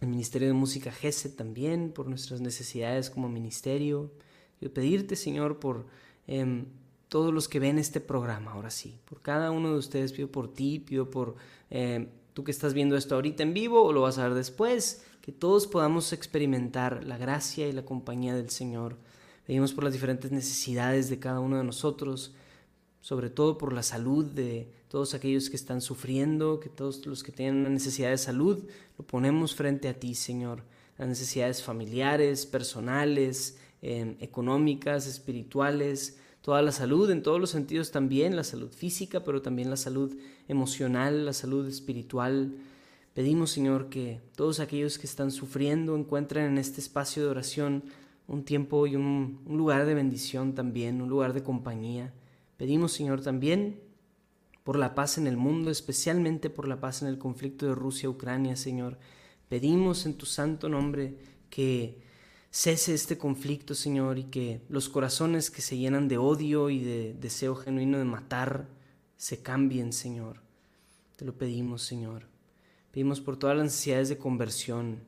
el 0.00 0.08
Ministerio 0.08 0.48
de 0.48 0.54
Música 0.54 0.90
GESE 0.90 1.28
también, 1.28 1.92
por 1.92 2.06
nuestras 2.06 2.40
necesidades 2.40 3.10
como 3.10 3.28
ministerio. 3.28 4.10
Quiero 4.58 4.72
pedirte, 4.72 5.14
Señor, 5.14 5.58
por 5.58 5.84
em, 6.26 6.64
todos 7.08 7.32
los 7.32 7.48
que 7.48 7.58
ven 7.58 7.78
este 7.78 8.00
programa, 8.00 8.52
ahora 8.52 8.70
sí. 8.70 8.98
Por 9.04 9.20
cada 9.22 9.50
uno 9.50 9.72
de 9.72 9.78
ustedes, 9.78 10.12
pido 10.12 10.28
por 10.28 10.52
ti, 10.52 10.78
pido 10.78 11.10
por 11.10 11.36
em, 11.70 12.08
tú 12.34 12.44
que 12.44 12.50
estás 12.50 12.74
viendo 12.74 12.96
esto 12.96 13.14
ahorita 13.14 13.42
en 13.42 13.54
vivo 13.54 13.82
o 13.82 13.92
lo 13.92 14.02
vas 14.02 14.18
a 14.18 14.24
ver 14.24 14.34
después, 14.34 15.02
que 15.22 15.32
todos 15.32 15.66
podamos 15.66 16.12
experimentar 16.12 17.04
la 17.04 17.18
gracia 17.18 17.68
y 17.68 17.72
la 17.72 17.84
compañía 17.84 18.34
del 18.34 18.50
Señor. 18.50 18.96
Pedimos 19.46 19.72
por 19.72 19.84
las 19.84 19.92
diferentes 19.92 20.30
necesidades 20.30 21.08
de 21.08 21.18
cada 21.18 21.40
uno 21.40 21.56
de 21.56 21.64
nosotros, 21.64 22.34
sobre 23.00 23.30
todo 23.30 23.56
por 23.56 23.72
la 23.72 23.82
salud 23.82 24.26
de 24.26 24.70
todos 24.88 25.14
aquellos 25.14 25.48
que 25.48 25.56
están 25.56 25.80
sufriendo, 25.80 26.60
que 26.60 26.68
todos 26.68 27.04
los 27.06 27.22
que 27.22 27.32
tienen 27.32 27.56
una 27.56 27.70
necesidad 27.70 28.10
de 28.10 28.18
salud, 28.18 28.64
lo 28.98 29.06
ponemos 29.06 29.54
frente 29.54 29.88
a 29.88 29.94
ti, 29.94 30.14
Señor. 30.14 30.62
Las 30.98 31.08
necesidades 31.08 31.62
familiares, 31.62 32.44
personales, 32.46 33.58
em, 33.80 34.16
económicas, 34.20 35.06
espirituales, 35.06 36.18
toda 36.42 36.62
la 36.62 36.72
salud 36.72 37.10
en 37.10 37.22
todos 37.22 37.40
los 37.40 37.50
sentidos 37.50 37.90
también, 37.90 38.36
la 38.36 38.44
salud 38.44 38.70
física, 38.70 39.24
pero 39.24 39.42
también 39.42 39.70
la 39.70 39.76
salud 39.76 40.16
emocional, 40.48 41.24
la 41.24 41.32
salud 41.32 41.66
espiritual. 41.66 42.54
Pedimos, 43.14 43.50
Señor, 43.50 43.88
que 43.88 44.20
todos 44.36 44.60
aquellos 44.60 44.98
que 44.98 45.06
están 45.06 45.30
sufriendo 45.30 45.96
encuentren 45.96 46.46
en 46.46 46.58
este 46.58 46.80
espacio 46.80 47.22
de 47.22 47.30
oración 47.30 47.84
un 48.28 48.44
tiempo 48.44 48.86
y 48.86 48.94
un 48.94 49.40
lugar 49.48 49.86
de 49.86 49.94
bendición 49.94 50.54
también, 50.54 51.00
un 51.00 51.08
lugar 51.08 51.32
de 51.32 51.42
compañía. 51.42 52.12
Pedimos, 52.56 52.92
Señor, 52.92 53.22
también 53.22 53.80
por 54.64 54.78
la 54.78 54.94
paz 54.94 55.16
en 55.16 55.26
el 55.26 55.38
mundo, 55.38 55.70
especialmente 55.70 56.50
por 56.50 56.68
la 56.68 56.78
paz 56.78 57.00
en 57.00 57.08
el 57.08 57.18
conflicto 57.18 57.66
de 57.66 57.74
Rusia-Ucrania, 57.74 58.54
Señor. 58.54 58.98
Pedimos 59.48 60.04
en 60.04 60.14
tu 60.14 60.26
santo 60.26 60.68
nombre 60.68 61.16
que 61.48 62.02
cese 62.50 62.94
este 62.94 63.18
conflicto, 63.18 63.74
Señor, 63.74 64.18
y 64.18 64.24
que 64.24 64.62
los 64.68 64.88
corazones 64.88 65.50
que 65.50 65.62
se 65.62 65.76
llenan 65.76 66.08
de 66.08 66.18
odio 66.18 66.70
y 66.70 66.80
de 66.80 67.14
deseo 67.14 67.54
genuino 67.54 67.98
de 67.98 68.04
matar 68.04 68.68
se 69.16 69.42
cambien, 69.42 69.92
Señor. 69.92 70.40
Te 71.16 71.24
lo 71.24 71.34
pedimos, 71.34 71.82
Señor. 71.82 72.26
Pedimos 72.92 73.20
por 73.20 73.36
todas 73.36 73.56
las 73.56 73.66
necesidades 73.66 74.08
de 74.08 74.18
conversión, 74.18 75.00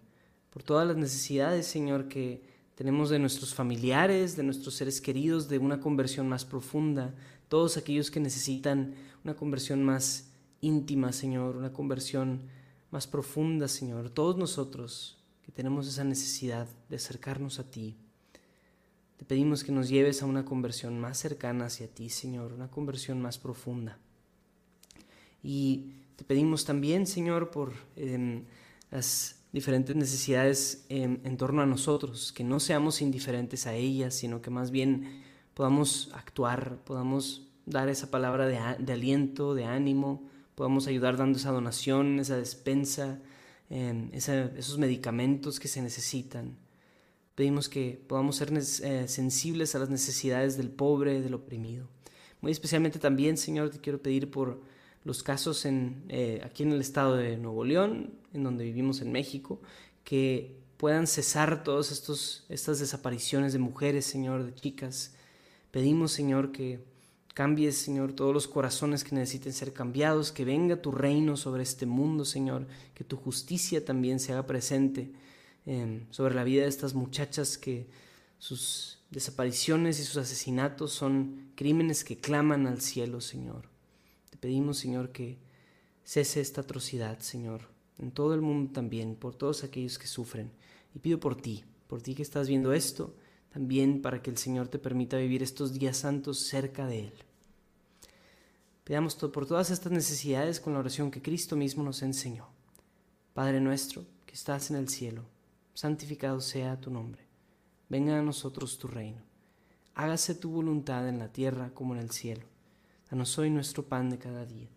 por 0.51 0.63
todas 0.63 0.87
las 0.87 0.97
necesidades, 0.97 1.67
Señor, 1.67 2.09
que 2.09 2.43
tenemos 2.75 3.11
de 3.11 3.19
nuestros 3.19 3.55
familiares, 3.55 4.37
de 4.37 4.43
nuestros 4.43 4.75
seres 4.75 5.01
queridos, 5.01 5.49
de 5.49 5.59
una 5.59 5.81
conversión 5.81 6.29
más 6.29 6.45
profunda, 6.45 7.15
todos 7.49 7.77
aquellos 7.77 8.11
que 8.11 8.21
necesitan 8.21 8.95
una 9.25 9.35
conversión 9.35 9.83
más 9.83 10.33
íntima, 10.61 11.13
Señor, 11.13 11.57
una 11.57 11.73
conversión 11.73 12.43
más 12.91 13.07
profunda, 13.07 13.69
Señor, 13.69 14.11
todos 14.11 14.37
nosotros 14.37 15.20
tenemos 15.51 15.89
esa 15.89 16.05
necesidad 16.05 16.69
de 16.89 16.97
acercarnos 16.97 17.59
a 17.59 17.71
ti. 17.71 17.97
Te 19.17 19.25
pedimos 19.25 19.65
que 19.65 19.73
nos 19.73 19.89
lleves 19.89 20.23
a 20.23 20.27
una 20.27 20.45
conversión 20.45 20.99
más 20.99 21.19
cercana 21.19 21.67
hacia 21.67 21.89
ti, 21.89 22.09
Señor, 22.09 22.53
una 22.53 22.71
conversión 22.71 23.21
más 23.21 23.39
profunda. 23.39 23.99
Y 25.43 25.93
te 26.17 26.25
pedimos 26.25 26.65
también, 26.65 27.07
Señor, 27.07 27.51
por 27.51 27.73
em, 27.97 28.45
las 28.91 29.43
diferentes 29.53 29.97
necesidades 29.97 30.87
en, 30.89 31.21
en 31.25 31.37
torno 31.37 31.63
a 31.63 31.67
nosotros, 31.67 32.33
que 32.33 32.45
no 32.45 32.61
seamos 32.61 33.03
indiferentes 33.03 33.67
a 33.67 33.75
ellas, 33.75 34.15
sino 34.15 34.41
que 34.41 34.51
más 34.51 34.71
bien 34.71 35.23
podamos 35.55 36.11
actuar, 36.15 36.79
podamos 36.85 37.49
dar 37.67 37.89
esa 37.89 38.11
palabra 38.11 38.47
de, 38.47 38.59
de 38.79 38.93
aliento, 38.93 39.55
de 39.55 39.65
ánimo, 39.65 40.29
podamos 40.55 40.87
ayudar 40.87 41.17
dando 41.17 41.39
esa 41.39 41.51
donación, 41.51 42.21
esa 42.21 42.37
despensa, 42.37 43.21
esos 43.71 44.79
medicamentos 44.79 45.61
que 45.61 45.69
se 45.69 45.81
necesitan. 45.81 46.57
Pedimos 47.35 47.69
que 47.69 48.03
podamos 48.07 48.37
ser 48.37 48.53
eh, 48.53 49.09
sensibles 49.09 49.75
a 49.75 49.79
las 49.79 49.89
necesidades 49.89 50.57
del 50.57 50.71
pobre, 50.71 51.23
del 51.23 51.35
oprimido. 51.35 51.89
Muy 52.41 52.53
especialmente 52.53 52.99
también, 52.99 53.37
Señor, 53.37 53.71
te 53.71 53.79
quiero 53.79 54.03
pedir 54.03 54.31
por 54.31 54.61
los 55.05 55.23
casos 55.23 55.65
eh, 55.65 56.41
aquí 56.45 56.65
en 56.65 56.73
el 56.73 56.81
estado 56.81 57.17
de 57.17 57.37
Nuevo 57.37 57.65
León, 57.65 58.13
en 58.35 58.43
donde 58.43 58.65
vivimos 58.65 59.01
en 59.01 59.13
México, 59.13 59.61
que 60.05 60.57
puedan 60.77 61.07
cesar 61.07 61.63
todas 61.63 61.93
estas 62.49 62.79
desapariciones 62.79 63.53
de 63.53 63.59
mujeres, 63.59 64.05
Señor, 64.05 64.45
de 64.45 64.55
chicas. 64.55 65.15
Pedimos, 65.71 66.13
Señor, 66.13 66.53
que 66.53 66.83
Cambies, 67.35 67.79
Señor, 67.79 68.13
todos 68.13 68.35
los 68.35 68.49
corazones 68.49 69.05
que 69.05 69.15
necesiten 69.15 69.53
ser 69.53 69.73
cambiados, 69.73 70.33
que 70.33 70.45
venga 70.45 70.83
tu 70.83 70.91
reino 70.91 71.37
sobre 71.37 71.63
este 71.63 71.87
mundo, 71.87 72.25
Señor, 72.25 72.67
que 72.95 73.05
tu 73.05 73.17
justicia 73.17 73.85
también 73.85 74.19
se 74.19 74.33
haga 74.33 74.47
presente 74.47 75.13
em, 75.65 76.07
sobre 76.11 76.35
la 76.35 76.43
vida 76.43 76.63
de 76.63 76.69
estas 76.69 76.95
muchachas 76.95 77.57
que 77.57 77.87
sus 78.39 78.99
desapariciones 79.11 80.01
y 80.01 80.05
sus 80.05 80.17
asesinatos 80.17 80.93
son 80.93 81.53
crímenes 81.55 82.05
que 82.05 82.19
claman 82.19 82.67
al 82.67 82.81
cielo, 82.81 83.21
Señor. 83.21 83.69
Te 84.31 84.37
pedimos, 84.37 84.79
Señor, 84.79 85.11
que 85.11 85.39
cese 86.05 86.41
esta 86.41 86.63
atrocidad, 86.63 87.21
Señor, 87.21 87.63
en 87.99 88.11
todo 88.11 88.35
el 88.35 88.41
mundo 88.41 88.73
también, 88.73 89.15
por 89.15 89.37
todos 89.37 89.63
aquellos 89.63 89.99
que 89.99 90.09
sufren. 90.09 90.51
Y 90.95 90.99
pido 90.99 91.21
por 91.21 91.41
ti, 91.41 91.65
por 91.87 92.03
ti 92.03 92.15
que 92.15 92.23
estás 92.23 92.49
viendo 92.49 92.73
esto, 92.73 93.15
también 93.53 94.01
para 94.03 94.23
que 94.23 94.31
el 94.31 94.39
Señor 94.39 94.69
te 94.69 94.79
permita 94.79 95.17
vivir 95.17 95.43
estos 95.43 95.73
días 95.73 95.99
santos 95.99 96.41
cerca 96.41 96.87
de 96.87 97.09
Él. 97.09 97.13
Pedamos 98.85 99.15
por 99.15 99.47
todas 99.47 99.71
estas 99.71 99.93
necesidades 99.93 100.61
con 100.61 100.73
la 100.73 100.79
oración 100.81 101.11
que 101.11 101.23
Cristo 101.23 101.57
mismo 101.57 101.83
nos 101.83 102.03
enseñó. 102.03 102.49
Padre 103.35 103.61
nuestro, 103.61 104.05
que 104.27 104.35
estás 104.35 104.71
en 104.71 104.77
el 104.77 104.89
cielo, 104.89 105.25
santificado 105.75 106.41
sea 106.41 106.81
tu 106.81 106.91
nombre. 106.91 107.23
Venga 107.89 108.19
a 108.19 108.23
nosotros 108.23 108.79
tu 108.79 108.89
reino. 108.89 109.23
Hágase 109.95 110.35
tu 110.35 110.51
voluntad 110.51 111.09
en 111.09 111.19
la 111.19 111.33
tierra 111.33 111.73
como 111.75 111.95
en 111.95 112.01
el 112.01 112.11
cielo. 112.11 112.47
Danos 113.11 113.37
hoy 113.39 113.51
nuestro 113.51 113.85
pan 113.85 114.11
de 114.11 114.19
cada 114.19 114.47
día. 114.47 114.69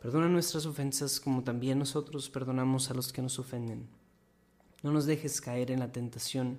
Perdona 0.00 0.28
nuestras 0.28 0.64
ofensas 0.64 1.20
como 1.20 1.42
también 1.42 1.78
nosotros 1.78 2.30
perdonamos 2.30 2.90
a 2.90 2.94
los 2.94 3.12
que 3.12 3.20
nos 3.20 3.38
ofenden. 3.38 3.88
No 4.82 4.92
nos 4.92 5.06
dejes 5.06 5.40
caer 5.40 5.70
en 5.70 5.80
la 5.80 5.92
tentación 5.92 6.58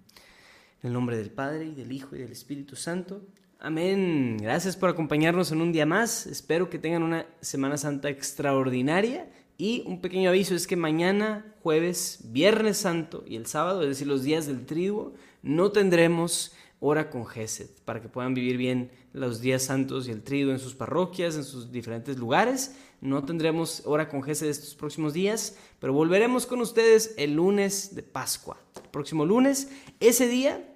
En 0.83 0.87
el 0.87 0.93
nombre 0.93 1.15
del 1.15 1.29
Padre 1.29 1.65
y 1.65 1.75
del 1.75 1.91
Hijo 1.91 2.15
y 2.15 2.19
del 2.19 2.31
Espíritu 2.31 2.75
Santo. 2.75 3.21
Amén. 3.59 4.37
Gracias 4.41 4.75
por 4.75 4.89
acompañarnos 4.89 5.51
en 5.51 5.61
un 5.61 5.71
día 5.71 5.85
más. 5.85 6.25
Espero 6.25 6.71
que 6.71 6.79
tengan 6.79 7.03
una 7.03 7.27
Semana 7.39 7.77
Santa 7.77 8.09
extraordinaria. 8.09 9.29
Y 9.59 9.83
un 9.85 10.01
pequeño 10.01 10.31
aviso 10.31 10.55
es 10.55 10.65
que 10.65 10.75
mañana, 10.75 11.45
jueves, 11.61 12.21
viernes 12.29 12.77
santo 12.77 13.23
y 13.27 13.35
el 13.35 13.45
sábado, 13.45 13.83
es 13.83 13.89
decir, 13.89 14.07
los 14.07 14.23
días 14.23 14.47
del 14.47 14.65
triduo, 14.65 15.13
no 15.43 15.71
tendremos 15.71 16.55
hora 16.79 17.11
con 17.11 17.27
Gesed 17.27 17.69
para 17.85 18.01
que 18.01 18.09
puedan 18.09 18.33
vivir 18.33 18.57
bien 18.57 18.89
los 19.13 19.39
días 19.39 19.61
santos 19.61 20.07
y 20.07 20.11
el 20.11 20.23
triduo 20.23 20.51
en 20.51 20.57
sus 20.57 20.73
parroquias, 20.73 21.35
en 21.35 21.43
sus 21.43 21.71
diferentes 21.71 22.17
lugares. 22.17 22.75
No 23.01 23.23
tendremos 23.23 23.83
hora 23.85 24.09
con 24.09 24.23
Gesed 24.23 24.47
estos 24.47 24.73
próximos 24.73 25.13
días, 25.13 25.57
pero 25.79 25.93
volveremos 25.93 26.47
con 26.47 26.59
ustedes 26.59 27.13
el 27.17 27.35
lunes 27.35 27.93
de 27.93 28.01
Pascua. 28.01 28.57
El 28.83 28.89
próximo 28.89 29.27
lunes, 29.27 29.69
ese 29.99 30.27
día 30.27 30.67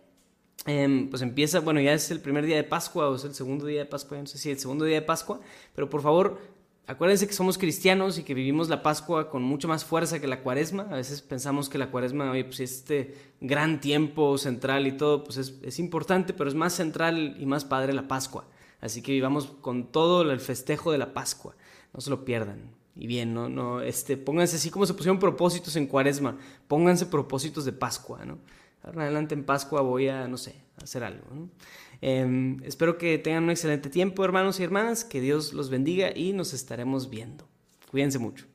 Em, 0.66 1.10
pues 1.10 1.22
empieza, 1.22 1.60
bueno, 1.60 1.80
ya 1.80 1.94
es 1.94 2.10
el 2.10 2.20
primer 2.20 2.46
día 2.46 2.56
de 2.56 2.64
Pascua 2.64 3.10
o 3.10 3.16
es 3.16 3.24
el 3.24 3.36
segundo 3.36 3.68
día 3.68 3.82
de 3.82 3.86
Pascua, 3.86 4.18
no 4.18 4.26
sé 4.26 4.40
si 4.40 4.50
el 4.50 4.58
segundo 4.58 4.84
día 4.84 4.96
de 4.96 5.04
Pascua, 5.04 5.40
pero 5.76 5.92
por 5.92 6.02
favor, 6.02 6.40
acuérdense 6.88 7.28
que 7.28 7.34
somos 7.34 7.60
cristianos 7.60 8.18
y 8.18 8.24
que 8.24 8.34
vivimos 8.34 8.68
la 8.68 8.82
Pascua 8.82 9.30
con 9.30 9.44
mucho 9.44 9.68
más 9.68 9.86
fuerza 9.86 10.20
que 10.20 10.26
la 10.28 10.42
cuaresma. 10.42 10.88
A 10.90 10.96
veces 10.96 11.22
pensamos 11.22 11.70
que 11.70 11.78
la 11.78 11.92
cuaresma, 11.92 12.32
oye, 12.32 12.46
pues 12.46 12.60
este 12.62 13.16
gran 13.42 13.80
tiempo 13.80 14.40
central 14.40 14.88
y 14.88 14.94
todo, 14.94 15.24
pues 15.24 15.38
es, 15.38 15.54
es 15.62 15.78
importante, 15.78 16.34
pero 16.34 16.50
es 16.50 16.56
más 16.56 16.74
central 16.74 17.38
y 17.40 17.46
más 17.46 17.64
padre 17.64 17.94
la 17.94 18.08
Pascua. 18.08 18.48
Así 18.82 19.04
que 19.04 19.12
vivamos 19.12 19.48
con 19.62 19.92
todo 19.92 20.24
el 20.24 20.40
festejo 20.40 20.92
de 20.92 20.98
la 20.98 21.14
Pascua, 21.14 21.56
no 21.94 22.02
se 22.02 22.10
lo 22.10 22.26
pierdan. 22.26 22.72
Y 22.96 23.08
bien, 23.08 23.34
no, 23.34 23.50
no, 23.50 23.82
este, 23.82 24.18
pónganse 24.18 24.56
así 24.56 24.70
como 24.72 24.86
se 24.86 24.94
pusieron 24.94 25.20
propósitos 25.20 25.76
en 25.76 25.86
cuaresma, 25.86 26.38
pónganse 26.68 27.06
propósitos 27.06 27.66
de 27.66 27.74
Pascua, 27.74 28.26
¿no? 28.26 28.40
adelante 28.96 29.34
en 29.34 29.44
Pascua 29.44 29.82
voy 29.82 30.08
a, 30.08 30.28
no 30.28 30.38
sé, 30.38 30.56
hacer 30.82 31.04
algo. 31.04 31.26
Em, 32.02 32.62
espero 32.64 32.98
que 32.98 33.18
tengan 33.18 33.44
un 33.44 33.50
excelente 33.50 33.90
tiempo, 33.90 34.24
hermanos 34.24 34.60
y 34.60 34.64
hermanas, 34.64 35.04
que 35.04 35.22
Dios 35.22 35.54
los 35.54 35.70
bendiga 35.70 36.16
y 36.16 36.34
nos 36.34 36.54
estaremos 36.54 37.10
viendo. 37.10 37.48
Cuídense 37.90 38.20
mucho. 38.20 38.46